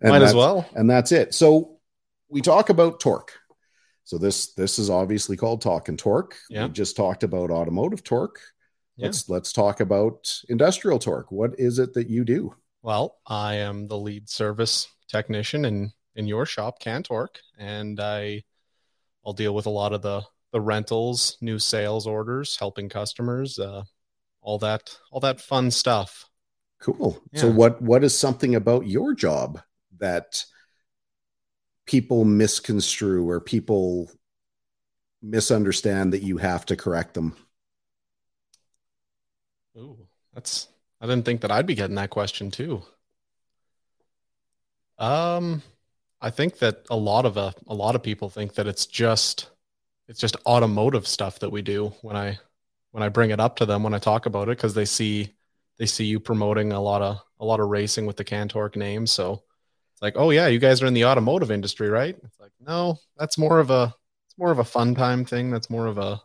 [0.00, 0.68] And might as well.
[0.74, 1.34] And that's it.
[1.34, 1.75] So
[2.28, 3.32] we talk about torque.
[4.04, 6.36] So this this is obviously called Talkin Torque.
[6.48, 6.66] Yeah.
[6.66, 8.40] We just talked about automotive torque.
[8.96, 9.06] Yeah.
[9.06, 11.32] Let's let's talk about industrial torque.
[11.32, 12.54] What is it that you do?
[12.82, 18.44] Well, I am the lead service technician in in your shop, Cantork, and I
[19.24, 20.22] I'll deal with a lot of the
[20.52, 23.82] the rentals, new sales orders, helping customers, uh,
[24.40, 26.26] all that all that fun stuff.
[26.80, 27.20] Cool.
[27.34, 29.60] So what what is something about your job
[29.98, 30.44] that
[31.86, 34.10] people misconstrue or people
[35.22, 37.36] misunderstand that you have to correct them?
[39.76, 40.68] Ooh, that's
[41.00, 42.82] I didn't think that I'd be getting that question too.
[44.98, 45.62] Um,
[46.20, 49.50] I think that a lot of a, a lot of people think that it's just
[50.08, 52.38] it's just automotive stuff that we do when I
[52.92, 55.34] when I bring it up to them when I talk about it because they see
[55.78, 59.06] they see you promoting a lot of a lot of racing with the Cantork name,
[59.06, 59.42] so
[59.96, 62.14] it's like, oh yeah, you guys are in the automotive industry, right?
[62.22, 63.94] It's like, no, that's more of a
[64.26, 65.50] it's more of a fun time thing.
[65.50, 66.20] That's more of a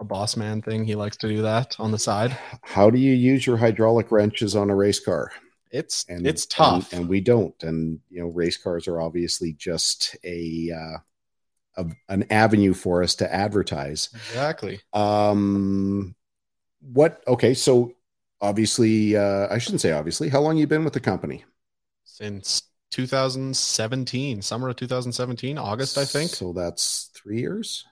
[0.00, 0.84] a boss man thing.
[0.84, 2.36] He likes to do that on the side.
[2.62, 5.30] How do you use your hydraulic wrenches on a race car?
[5.70, 6.92] It's and it's tough.
[6.92, 10.98] and, and we don't and you know race cars are obviously just a, uh,
[11.76, 14.80] a an avenue for us to advertise exactly.
[14.92, 16.16] um
[16.80, 17.94] what okay so
[18.42, 20.28] obviously, uh, I shouldn't say obviously.
[20.28, 21.44] How long you been with the company?
[22.04, 26.30] Since 2017, summer of 2017, August, I think.
[26.30, 27.84] So that's three years.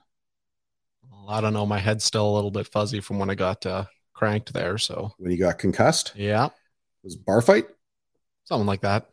[1.11, 1.65] Well, I don't know.
[1.65, 4.77] My head's still a little bit fuzzy from when I got uh, cranked there.
[4.77, 6.51] So When you got concussed, yeah, it
[7.03, 7.65] was bar fight.
[8.45, 9.03] something like that.
[9.03, 9.07] A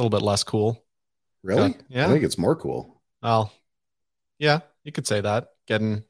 [0.00, 0.82] little bit less cool.
[1.42, 1.74] Really?
[1.88, 2.06] Yeah.
[2.06, 3.02] I think it's more cool.
[3.22, 3.52] Well,
[4.38, 5.48] yeah, you could say that.
[5.66, 6.04] Getting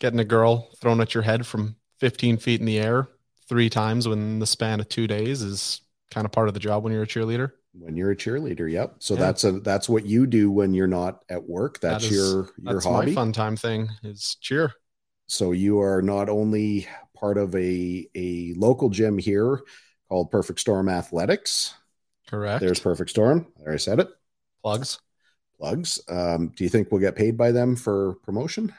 [0.00, 3.08] getting a girl thrown at your head from 15 feet in the air
[3.48, 5.80] three times within the span of two days is
[6.10, 7.52] kind of part of the job when you're a cheerleader.
[7.78, 8.96] When you're a cheerleader, yep.
[9.00, 9.20] So Yeah.
[9.20, 11.80] that's a that's what you do when you're not at work.
[11.80, 13.08] That That's your your That's hobby.
[13.08, 14.72] my fun time thing is cheer.
[15.28, 19.60] So you are not only part of a a local gym here
[20.08, 21.74] called Perfect Storm Athletics.
[22.28, 22.60] Correct.
[22.60, 23.46] There's Perfect Storm.
[23.58, 24.08] There I said it.
[24.62, 24.98] plugs.
[25.58, 26.00] Plugs.
[26.08, 28.74] Um, do you think we'll get paid by them for promotion?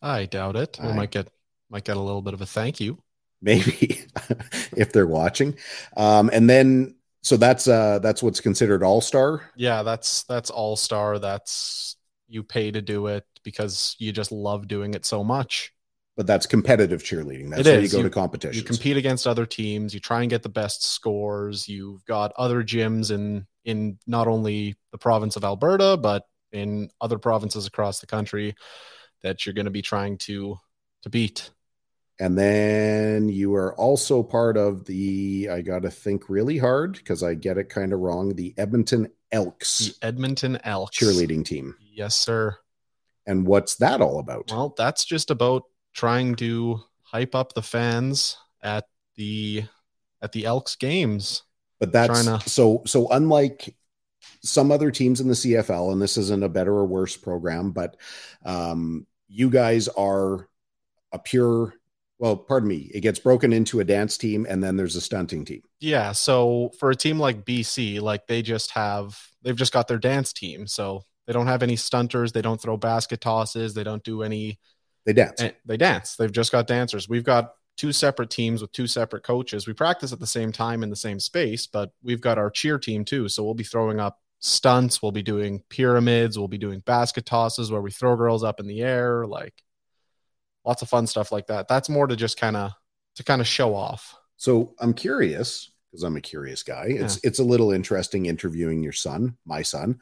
[0.00, 0.78] I doubt it.
[0.82, 1.28] We might get
[1.70, 3.02] might get a little bit of a thank you.
[3.40, 4.00] Maybe
[4.76, 5.56] if they're watching.
[5.96, 9.42] Um, and then so that's uh that's what's considered all star.
[9.56, 11.18] Yeah, that's that's all star.
[11.18, 11.96] That's
[12.28, 15.72] you pay to do it because you just love doing it so much.
[16.16, 17.48] But that's competitive cheerleading.
[17.50, 17.84] That's It where is.
[17.92, 18.56] you go You- to competitions.
[18.56, 19.94] You compete against other teams.
[19.94, 21.68] You try and get the best scores.
[21.68, 27.18] You've got other gyms in in not only the province of Alberta but in other
[27.18, 28.54] provinces across the country
[29.22, 30.58] that you're going to be trying to
[31.02, 31.50] to beat.
[32.22, 37.24] And then you are also part of the, I got to think really hard because
[37.24, 41.74] I get it kind of wrong, the Edmonton Elks The Edmonton Elks cheerleading team.
[41.80, 42.56] Yes, sir.
[43.26, 44.52] And what's that all about?
[44.52, 48.84] Well, that's just about trying to hype up the fans at
[49.16, 49.64] the
[50.22, 51.42] at the Elks games.
[51.80, 53.74] but that's to- so, so unlike
[54.44, 57.96] some other teams in the CFL, and this isn't a better or worse program, but
[58.44, 60.48] um, you guys are
[61.10, 61.74] a pure,
[62.22, 65.44] well, pardon me, it gets broken into a dance team and then there's a stunting
[65.44, 65.60] team.
[65.80, 69.98] Yeah, so for a team like BC, like they just have they've just got their
[69.98, 70.68] dance team.
[70.68, 74.60] So they don't have any stunters, they don't throw basket tosses, they don't do any
[75.04, 75.42] They dance.
[75.42, 76.14] eh, they dance.
[76.14, 77.08] They've just got dancers.
[77.08, 79.66] We've got two separate teams with two separate coaches.
[79.66, 82.78] We practice at the same time in the same space, but we've got our cheer
[82.78, 83.28] team too.
[83.28, 87.72] So we'll be throwing up stunts, we'll be doing pyramids, we'll be doing basket tosses
[87.72, 89.54] where we throw girls up in the air, like
[90.64, 91.68] lots of fun stuff like that.
[91.68, 92.72] That's more to just kind of
[93.16, 94.14] to kind of show off.
[94.36, 96.86] So I'm curious because I'm a curious guy.
[96.88, 100.00] It's it's a little interesting interviewing your son, my son,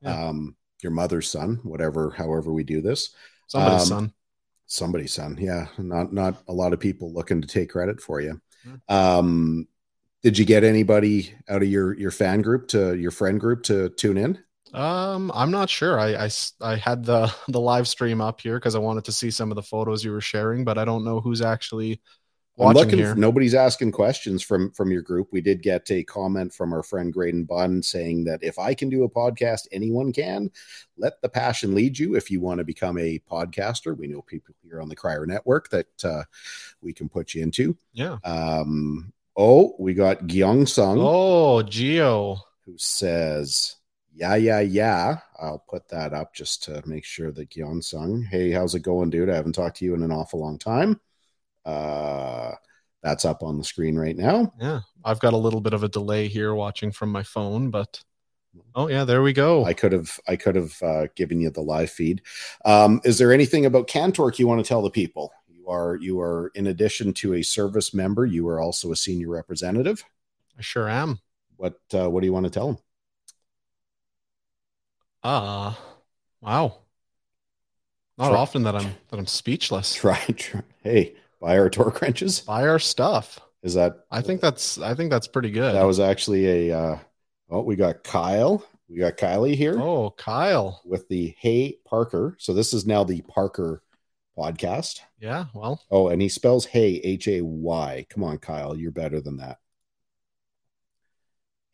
[0.00, 0.28] Yeah.
[0.28, 3.10] um, your mother's son, whatever, however we do this.
[3.46, 4.12] Somebody's Um, son.
[4.66, 5.68] Somebody's son, yeah.
[5.78, 8.40] Not not a lot of people looking to take credit for you.
[8.64, 8.74] Hmm.
[8.94, 9.68] Um,
[10.22, 13.88] did you get anybody out of your your fan group to your friend group to
[13.90, 14.38] tune in?
[14.74, 15.98] Um, I'm not sure.
[15.98, 16.30] I, I,
[16.60, 19.56] I had the the live stream up here because I wanted to see some of
[19.56, 22.00] the photos you were sharing, but I don't know who's actually
[22.60, 22.98] I'm watching looking.
[22.98, 23.14] here.
[23.14, 25.28] nobody's asking questions from from your group.
[25.30, 28.88] We did get a comment from our friend Graydon Bunn saying that if I can
[28.88, 30.50] do a podcast, anyone can.
[30.96, 32.16] Let the passion lead you.
[32.16, 35.70] If you want to become a podcaster, we know people here on the Crier Network
[35.70, 36.24] that uh,
[36.82, 37.76] we can put you into.
[37.92, 38.18] Yeah.
[38.24, 42.38] Um, oh, we got Gyeong Sung Oh, Geo.
[42.66, 43.76] who says,
[44.18, 48.22] "Yeah, yeah, yeah." I'll put that up just to make sure that Gyeong Sung.
[48.22, 49.30] Hey, how's it going, dude?
[49.30, 51.00] I haven't talked to you in an awful long time.
[51.64, 52.52] Uh,
[53.02, 54.52] that's up on the screen right now.
[54.60, 54.80] Yeah.
[55.04, 58.02] I've got a little bit of a delay here watching from my phone, but
[58.74, 59.64] oh yeah, there we go.
[59.64, 62.22] I could have I could have uh, given you the live feed.
[62.64, 65.32] Um, is there anything about Cantork you want to tell the people?
[65.48, 69.28] You are you are in addition to a service member, you are also a senior
[69.28, 70.04] representative.
[70.58, 71.20] I sure am.
[71.56, 72.78] What uh, what do you want to tell them?
[75.22, 75.78] Ah,
[76.40, 76.78] wow.
[78.16, 79.94] Not Try- often that I'm that I'm speechless.
[79.96, 82.40] Try, try hey, buy our torque wrenches.
[82.40, 83.38] Buy our stuff.
[83.62, 85.74] Is that I think that's I think that's pretty good.
[85.74, 86.98] that was actually a uh,
[87.50, 90.80] oh we got Kyle, we got Kylie here oh, Kyle.
[90.84, 92.36] with the Hey Parker.
[92.38, 93.82] So this is now the Parker
[94.36, 95.00] podcast.
[95.20, 95.46] Yeah.
[95.54, 98.06] Well, Oh, and he spells Hey H A Y.
[98.10, 99.58] Come on, Kyle, you're better than that.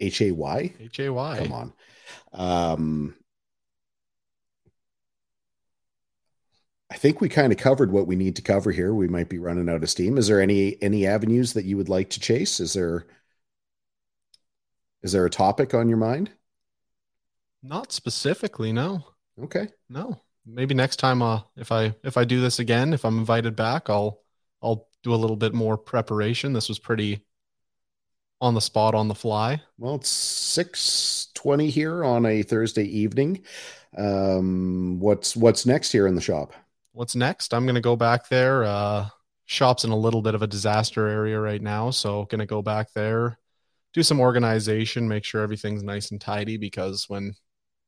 [0.00, 0.74] H A Y.
[0.80, 1.38] H A Y.
[1.38, 1.72] Come on.
[2.32, 3.14] Um,
[6.90, 8.94] I think we kind of covered what we need to cover here.
[8.94, 10.18] We might be running out of steam.
[10.18, 12.60] Is there any any avenues that you would like to chase?
[12.60, 13.06] Is there
[15.02, 16.30] is there a topic on your mind?
[17.62, 19.04] Not specifically, no.
[19.42, 19.68] Okay.
[19.88, 20.20] No.
[20.46, 23.88] Maybe next time uh if I if I do this again, if I'm invited back,
[23.88, 24.20] I'll
[24.62, 26.52] I'll do a little bit more preparation.
[26.52, 27.24] This was pretty
[28.40, 29.62] on the spot on the fly.
[29.78, 33.42] Well, it's six twenty here on a Thursday evening.
[33.96, 36.52] Um, what's what's next here in the shop?
[36.94, 37.52] What's next?
[37.52, 39.08] I'm going to go back there uh
[39.46, 42.92] shop's in a little bit of a disaster area right now, so gonna go back
[42.94, 43.36] there,
[43.92, 47.34] do some organization, make sure everything's nice and tidy because when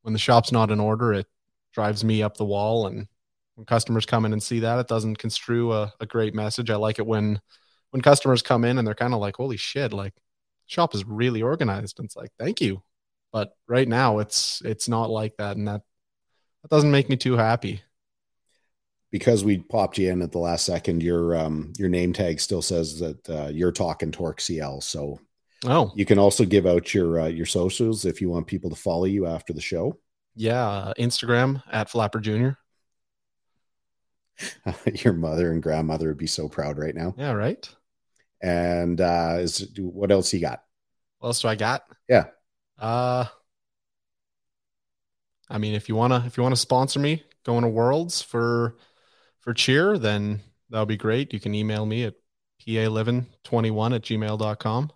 [0.03, 1.27] when the shop's not in order, it
[1.73, 3.07] drives me up the wall and
[3.55, 6.69] when customers come in and see that it doesn't construe a, a great message.
[6.69, 7.41] I like it when
[7.91, 10.15] when customers come in and they're kind of like, holy shit, like
[10.67, 12.01] shop is really organized.
[12.01, 12.83] And it's like, thank you.
[13.33, 15.57] But right now it's it's not like that.
[15.57, 15.83] And that
[16.63, 17.83] that doesn't make me too happy
[19.11, 22.63] because we popped you in at the last second, your um your name tag still
[22.63, 24.81] says that uh, you're Talkin Torque CL.
[24.81, 25.21] So
[25.65, 28.77] oh, you can also give out your uh, your socials if you want people to
[28.77, 29.99] follow you after the show.
[30.35, 32.59] Yeah, uh, Instagram at Flapper Junior.
[34.95, 37.15] your mother and grandmother would be so proud right now.
[37.17, 37.69] Yeah, right.
[38.43, 40.63] And uh is what else you got?
[41.19, 41.85] What else do I got?
[42.09, 42.25] Yeah.
[42.79, 43.25] Uh
[45.49, 48.77] I mean, if you wanna if you wanna sponsor me going to Worlds for
[49.47, 50.41] for cheer, then
[50.71, 51.33] that would be great.
[51.33, 52.15] You can email me at
[52.67, 54.85] pa1121 at gmail.com.
[54.85, 54.91] If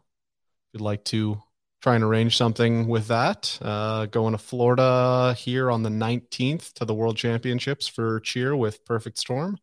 [0.72, 1.40] you'd like to
[1.80, 6.84] try and arrange something with that, uh, going to Florida here on the 19th to
[6.84, 9.56] the World Championships for cheer with Perfect Storm.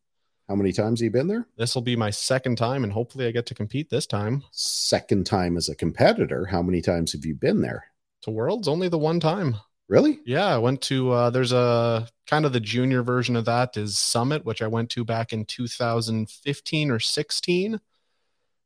[0.48, 1.46] How many times have you been there?
[1.58, 4.44] This will be my second time, and hopefully I get to compete this time.
[4.54, 6.46] Second time as a competitor.
[6.46, 7.84] How many times have you been there?
[8.22, 9.58] To Worlds, only the one time.
[9.90, 10.20] Really?
[10.26, 13.98] Yeah, I went to uh there's a kind of the junior version of that is
[13.98, 17.80] Summit, which I went to back in 2015 or 16.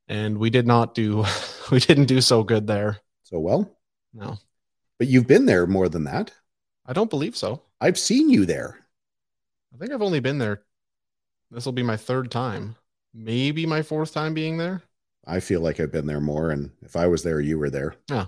[0.07, 1.25] And we did not do
[1.71, 2.99] we didn't do so good there.
[3.23, 3.77] So well?
[4.13, 4.37] No.
[4.97, 6.31] But you've been there more than that.
[6.85, 7.61] I don't believe so.
[7.79, 8.79] I've seen you there.
[9.73, 10.63] I think I've only been there
[11.51, 12.77] this will be my third time.
[13.13, 14.81] Maybe my fourth time being there.
[15.27, 17.95] I feel like I've been there more and if I was there you were there.
[18.09, 18.27] Yeah.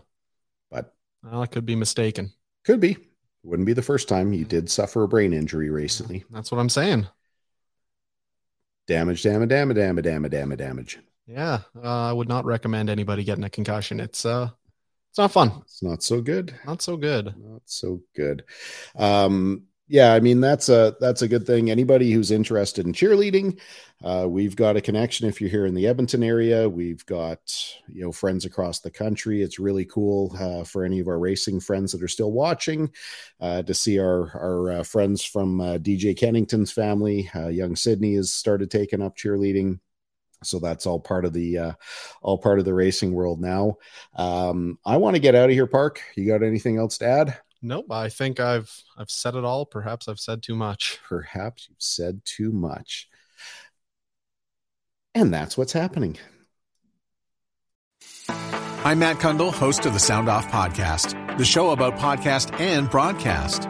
[0.70, 0.94] But
[1.24, 2.34] well, I could be mistaken.
[2.64, 2.98] Could be.
[3.44, 4.34] Wouldn't be the first time.
[4.34, 6.23] You did suffer a brain injury recently.
[6.30, 7.07] That's what I'm saying.
[8.88, 10.99] Damage, damage, damage, damage, damage, damage, damage.
[11.27, 13.99] Yeah, uh, I would not recommend anybody getting a concussion.
[13.99, 14.49] It's uh,
[15.10, 15.52] it's not fun.
[15.61, 16.53] It's not so good.
[16.65, 17.34] Not so good.
[17.38, 18.44] Not so good.
[18.95, 21.69] Um, yeah, I mean that's a that's a good thing.
[21.69, 23.60] Anybody who's interested in cheerleading,
[24.01, 25.27] uh, we've got a connection.
[25.27, 27.39] If you're here in the Edmonton area, we've got
[27.89, 29.41] you know friends across the country.
[29.41, 32.91] It's really cool uh, for any of our racing friends that are still watching
[33.41, 37.30] uh, to see our our uh, friends from uh, DJ Kennington's family.
[37.35, 39.80] Uh, young Sydney has started taking up cheerleading
[40.43, 41.72] so that's all part of the uh,
[42.22, 43.77] all part of the racing world now
[44.18, 47.38] um, i want to get out of here park you got anything else to add
[47.65, 49.65] Nope, I think I've I've said it all.
[49.65, 50.99] Perhaps I've said too much.
[51.07, 53.07] Perhaps you've said too much.
[55.15, 56.18] And that's what's happening.
[58.27, 63.69] I'm Matt Cundill, host of the Sound Off Podcast, the show about podcast and broadcast.